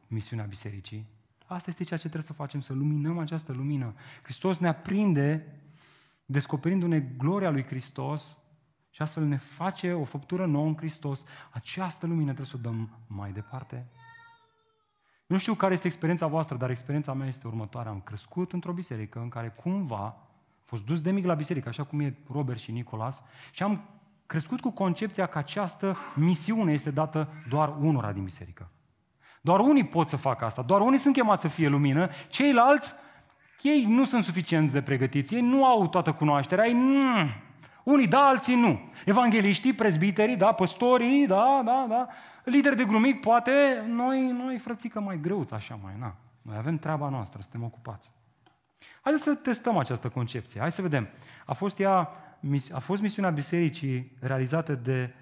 [0.08, 1.15] misiunea bisericii.
[1.46, 3.94] Asta este ceea ce trebuie să facem, să luminăm această lumină.
[4.22, 5.60] Hristos ne aprinde,
[6.26, 8.38] descoperindu-ne gloria lui Hristos
[8.90, 11.24] și astfel ne face o făptură nouă în Hristos.
[11.52, 13.86] Această lumină trebuie să o dăm mai departe.
[15.28, 17.92] Nu știu care este experiența voastră, dar experiența mea este următoarea.
[17.92, 20.06] Am crescut într-o biserică în care cumva
[20.66, 23.90] a fost dus de mic la biserică, așa cum e Robert și Nicolas, și am
[24.26, 28.70] crescut cu concepția că această misiune este dată doar unora din biserică.
[29.46, 32.94] Doar unii pot să facă asta, doar unii sunt chemați să fie lumină, ceilalți,
[33.62, 37.28] ei nu sunt suficienți de pregătiți, ei nu au toată cunoașterea, ei mm,
[37.84, 38.80] unii da, alții nu.
[39.06, 42.08] Evangeliștii, prezbiterii, da, păstorii, da, da, da,
[42.44, 43.52] lideri de grumic, poate,
[43.88, 46.16] noi, noi frățică mai greuți, așa mai, na.
[46.42, 48.12] Noi avem treaba noastră, suntem ocupați.
[49.02, 50.60] Haideți să testăm această concepție.
[50.60, 51.08] Hai să vedem.
[51.46, 52.10] A fost, ea,
[52.72, 55.14] a fost misiunea bisericii realizată de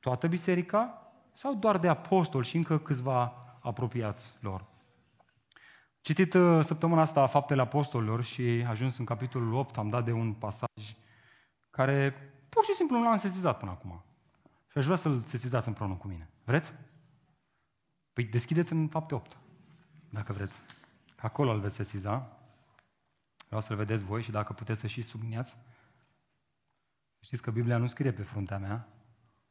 [0.00, 1.03] toată biserica
[1.34, 4.64] sau doar de apostoli și încă câțiva apropiați lor?
[6.00, 10.32] Citit uh, săptămâna asta Faptele Apostolilor și ajuns în capitolul 8, am dat de un
[10.32, 10.96] pasaj
[11.70, 12.12] care
[12.48, 14.04] pur și simplu nu l-am sesizat până acum.
[14.70, 16.30] Și aș vrea să-l sesizați împreună cu mine.
[16.44, 16.74] Vreți?
[18.12, 19.36] Păi deschideți în fapte 8,
[20.10, 20.60] dacă vreți.
[21.16, 22.38] Acolo îl veți sesiza.
[23.46, 25.56] Vreau să-l vedeți voi și dacă puteți să și subliniați.
[27.20, 28.88] Știți că Biblia nu scrie pe fruntea mea,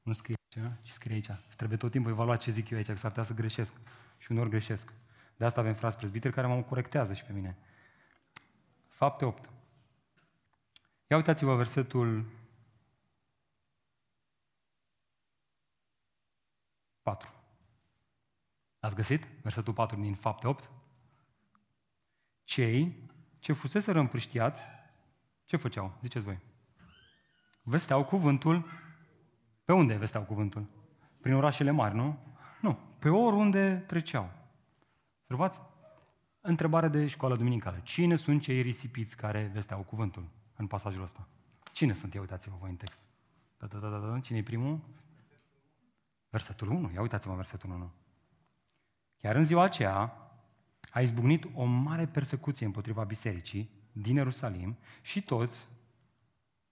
[0.01, 1.29] nu scrie aici, ci scrie aici.
[1.49, 3.73] Și trebuie tot timpul evalua ce zic eu aici, că s-ar putea să greșesc.
[4.17, 4.93] Și uneori greșesc.
[5.37, 7.57] De asta avem frați prezbiteri care mă corectează și pe mine.
[8.87, 9.49] Fapte 8.
[11.07, 12.25] Ia uitați-vă versetul
[17.01, 17.33] 4.
[18.79, 19.27] Ați găsit?
[19.41, 20.69] Versetul 4 din Fapte 8.
[22.43, 24.67] Cei ce fusese împrăștiați,
[25.45, 25.97] ce făceau?
[26.01, 26.39] Ziceți voi.
[27.61, 28.82] Vesteau cuvântul.
[29.73, 30.65] Pe unde vesteau cuvântul?
[31.21, 32.17] Prin orașele mari, nu?
[32.61, 32.79] Nu.
[32.99, 34.29] Pe oriunde treceau.
[35.21, 35.61] Observați?
[36.41, 37.79] Întrebare de școală duminicală.
[37.83, 41.27] Cine sunt cei risipiți care vesteau cuvântul în pasajul ăsta?
[41.71, 42.13] Cine sunt?
[42.13, 43.01] Ia uitați-vă voi în text.
[43.57, 44.19] Da, da, da, da, da.
[44.19, 44.79] Cine e primul?
[46.29, 46.91] Versetul 1.
[46.93, 47.91] Ia uitați-vă versetul 1.
[49.17, 50.13] Chiar în ziua aceea
[50.91, 55.67] a izbucnit o mare persecuție împotriva bisericii din Ierusalim și toți,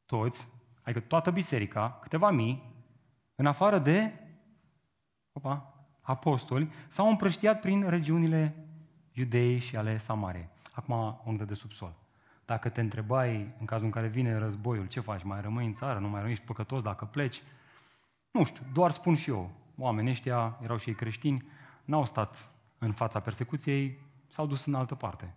[0.05, 0.47] toți,
[0.81, 2.70] adică toată biserica, câteva mii,
[3.35, 4.13] în afară de
[5.31, 8.55] opa, apostoli, s-au împrăștiat prin regiunile
[9.11, 10.49] Iudei și ale Samarei.
[10.73, 11.95] Acum unde de subsol.
[12.45, 15.23] Dacă te întrebai în cazul în care vine războiul, ce faci?
[15.23, 15.99] Mai rămâi în țară?
[15.99, 17.41] Nu mai rămâi păcătos dacă pleci?
[18.31, 19.51] Nu știu, doar spun și eu.
[19.77, 21.45] Oamenii ăștia erau și ei creștini,
[21.85, 25.35] n-au stat în fața persecuției, s-au dus în altă parte.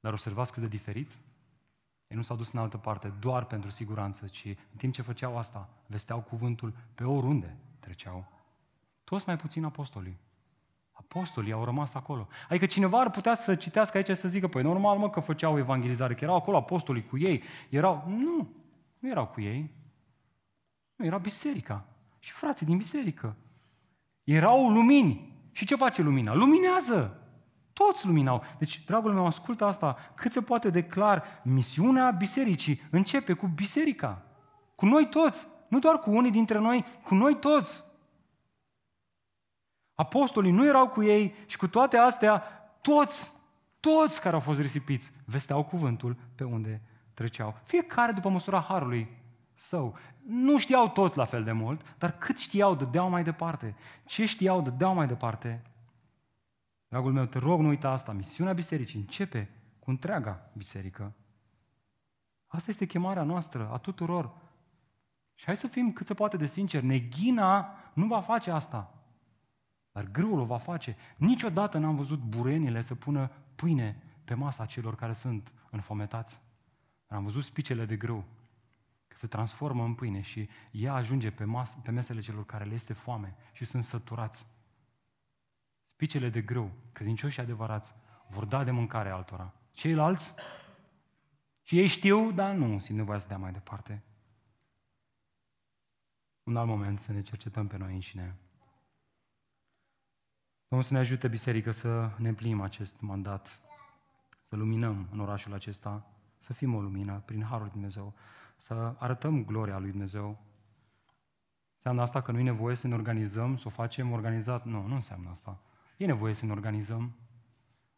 [0.00, 1.10] Dar observați cât de diferit?
[2.08, 5.38] Ei nu s-au dus în altă parte doar pentru siguranță, ci în timp ce făceau
[5.38, 8.26] asta, vesteau cuvântul pe oriunde treceau.
[9.04, 10.18] Toți mai puțin apostolii.
[10.92, 12.28] Apostolii au rămas acolo.
[12.48, 15.58] Adică cineva ar putea să citească aici și să zică, păi normal mă că făceau
[15.58, 17.42] evangelizare, că erau acolo apostolii cu ei.
[17.68, 18.48] Erau, nu,
[18.98, 19.70] nu erau cu ei.
[20.96, 21.84] Nu, era biserica.
[22.18, 23.36] Și frații din biserică.
[24.24, 25.34] Erau lumini.
[25.52, 26.34] Și ce face lumina?
[26.34, 27.20] Luminează.
[27.84, 28.42] Toți luminau.
[28.58, 29.96] Deci, dragul meu, ascultă asta.
[30.14, 34.22] Cât se poate declar, misiunea bisericii începe cu biserica.
[34.74, 35.46] Cu noi toți.
[35.68, 37.84] Nu doar cu unii dintre noi, cu noi toți.
[39.94, 42.38] Apostolii nu erau cu ei și cu toate astea,
[42.80, 43.32] toți,
[43.80, 46.82] toți care au fost risipiți, vesteau cuvântul pe unde
[47.14, 47.54] treceau.
[47.62, 49.08] Fiecare după măsura harului
[49.54, 49.96] său.
[50.26, 53.76] Nu știau toți la fel de mult, dar cât știau, dădeau mai departe.
[54.04, 55.62] Ce știau, dădeau mai departe.
[56.88, 58.12] Dragul meu, te rog, nu uita asta.
[58.12, 61.14] Misiunea bisericii începe cu întreaga biserică.
[62.46, 64.34] Asta este chemarea noastră, a tuturor.
[65.34, 68.94] Și hai să fim cât se poate de sinceri, neghina nu va face asta.
[69.92, 70.96] Dar grâul o va face.
[71.16, 76.40] Niciodată n-am văzut burenile să pună pâine pe masa celor care sunt înfometați.
[77.06, 78.24] Dar am văzut spicele de grâu
[79.16, 82.92] se transformă în pâine și ea ajunge pe, mas- pe mesele celor care le este
[82.92, 84.46] foame și sunt săturați.
[85.96, 87.94] Spicele de grâu, credincioși adevărați,
[88.28, 89.54] vor da de mâncare altora.
[89.72, 90.34] Ceilalți,
[91.62, 94.02] și ei știu, dar nu simt nevoia să dea mai departe.
[96.42, 98.36] Un alt moment să ne cercetăm pe noi înșine.
[100.68, 103.60] Domnul să ne ajute, biserică, să ne împlinim acest mandat,
[104.42, 106.06] să luminăm în orașul acesta,
[106.38, 108.14] să fim o lumină prin Harul Dumnezeu
[108.56, 110.38] să arătăm gloria lui Dumnezeu.
[111.74, 114.64] Înseamnă asta că nu e nevoie să ne organizăm, să o facem organizat?
[114.64, 115.60] Nu, nu înseamnă asta.
[115.96, 117.16] E nevoie să ne organizăm.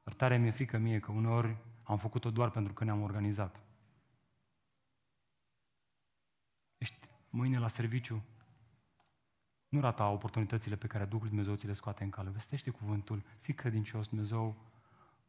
[0.03, 3.61] Dar tare mi-e frică mie că uneori am făcut-o doar pentru că ne-am organizat.
[6.79, 8.25] Ești mâine la serviciu,
[9.69, 12.31] nu rata oportunitățile pe care Duhul Dumnezeu ți le scoate în cale.
[12.31, 14.57] Vestește cuvântul, fii credincios, Dumnezeu,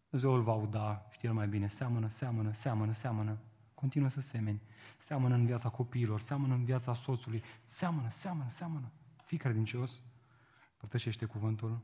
[0.09, 3.37] Dumnezeu îl va uda, știe el mai bine, seamănă, seamănă, seamănă, seamănă.
[3.73, 4.61] Continuă să semeni.
[4.97, 7.43] Seamănă în viața copiilor, seamănă în viața soțului.
[7.65, 8.91] Seamănă, seamănă, seamănă.
[9.25, 10.01] Fii credincios.
[10.77, 11.81] Părtășește cuvântul.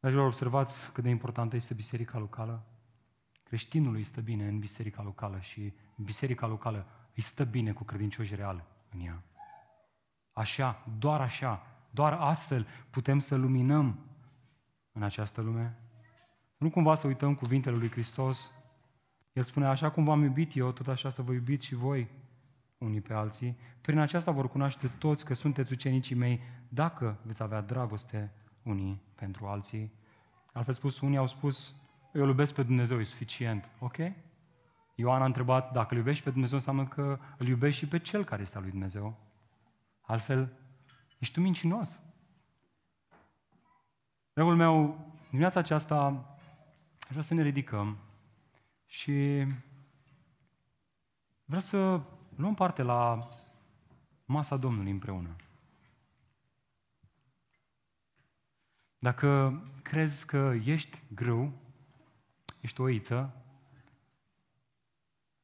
[0.00, 2.66] Dragilor, observați cât de importantă este biserica locală.
[3.42, 8.34] Creștinul îi stă bine în biserica locală și biserica locală îi stă bine cu credincioși
[8.34, 9.22] real în ea.
[10.32, 13.98] Așa, doar așa, doar astfel putem să luminăm
[14.92, 15.78] în această lume.
[16.56, 18.52] Nu cumva să uităm cuvintele lui Hristos
[19.38, 22.08] el spune, așa cum v-am iubit eu, tot așa să vă iubiți și voi
[22.78, 23.56] unii pe alții.
[23.80, 28.32] Prin aceasta vor cunoaște toți că sunteți ucenicii mei dacă veți avea dragoste
[28.68, 29.92] unii pentru alții.
[30.52, 31.74] Altfel spus, unii au spus,
[32.14, 33.68] eu îl iubesc pe Dumnezeu, e suficient.
[33.78, 33.96] Ok?
[34.94, 38.24] Ioan a întrebat, dacă îl iubești pe Dumnezeu, înseamnă că îl iubești și pe cel
[38.24, 39.16] care este al lui Dumnezeu.
[40.00, 40.52] Altfel,
[41.18, 42.00] ești tu mincinos.
[44.32, 44.98] Dragul meu,
[45.28, 46.04] dimineața aceasta
[47.00, 47.98] aș vrea să ne ridicăm
[48.86, 49.46] și
[51.44, 52.00] vreau să
[52.36, 53.28] luăm parte la
[54.24, 55.36] masa Domnului împreună.
[58.98, 61.52] Dacă crezi că ești grâu,
[62.60, 63.42] ești o oiță,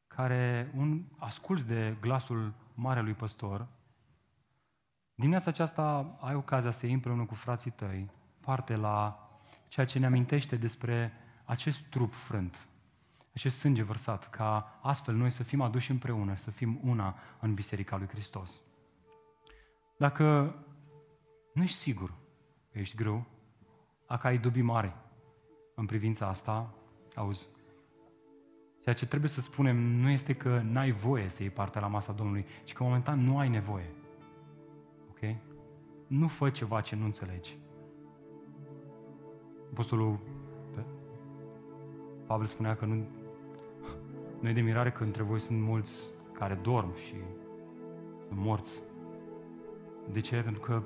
[0.06, 3.66] care un, asculți de glasul Marelui Păstor,
[5.14, 9.28] dimineața aceasta ai ocazia să iei împreună cu frații tăi parte la
[9.68, 11.12] ceea ce ne amintește despre
[11.44, 12.68] acest trup frânt,
[13.34, 17.96] acest sânge vărsat, ca astfel noi să fim aduși împreună, să fim una în Biserica
[17.96, 18.60] lui Hristos.
[19.96, 20.56] Dacă
[21.54, 22.14] nu ești sigur
[22.72, 23.26] că ești greu,
[24.06, 24.96] dacă ai dubii mari
[25.74, 26.74] în privința asta,
[27.14, 27.46] auzi,
[28.82, 32.12] ceea ce trebuie să spunem nu este că n-ai voie să iei parte la masa
[32.12, 33.90] Domnului, ci că momentan nu ai nevoie.
[35.10, 35.36] Ok?
[36.06, 37.56] Nu fă ceva ce nu înțelegi.
[39.70, 40.18] Apostolul
[42.26, 43.06] Pavel spunea că nu
[44.44, 47.14] nu e de mirare că între voi sunt mulți care dorm și
[48.26, 48.82] sunt morți.
[50.12, 50.42] De ce?
[50.42, 50.82] Pentru că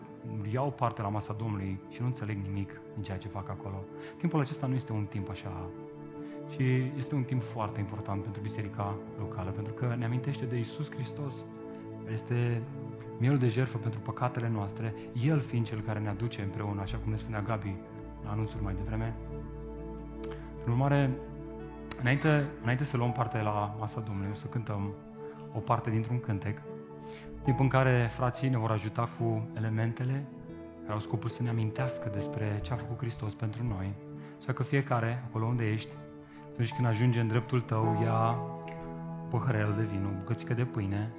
[0.53, 3.85] iau parte la masa Domnului și nu înțeleg nimic din ceea ce fac acolo.
[4.17, 5.71] Timpul acesta nu este un timp așa
[6.51, 10.91] și este un timp foarte important pentru biserica locală, pentru că ne amintește de Isus
[10.91, 11.45] Hristos,
[12.03, 12.63] care este
[13.19, 17.11] mielul de jertfă pentru păcatele noastre, El fiind Cel care ne aduce împreună, așa cum
[17.11, 17.77] ne spunea Gabi
[18.25, 19.17] la anunțul mai devreme.
[20.61, 21.11] Prin urmare,
[22.01, 24.95] Înainte, înainte să luăm parte la masa Domnului, o să cântăm
[25.53, 26.59] o parte dintr-un cântec,
[27.45, 30.27] timp în care frații ne vor ajuta cu elementele
[30.89, 33.95] care au scopul să ne amintească despre ce a făcut Hristos pentru noi.
[34.39, 35.95] Așa că fiecare, acolo unde ești,
[36.53, 38.39] atunci când ajunge în dreptul tău, ia
[39.31, 41.13] păhărel de vin, o bucățică de pâine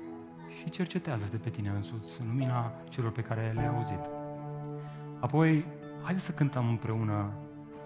[0.60, 4.00] și cercetează-te pe tine însuți în lumina celor pe care le-ai auzit.
[5.20, 5.66] Apoi,
[6.04, 7.32] haideți să cântăm împreună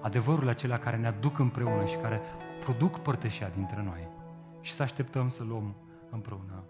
[0.02, 2.22] adevărurile acelea care ne aduc împreună și care
[2.64, 4.08] produc părtășia dintre noi
[4.62, 5.76] și să așteptăm să luăm
[6.10, 6.64] împreună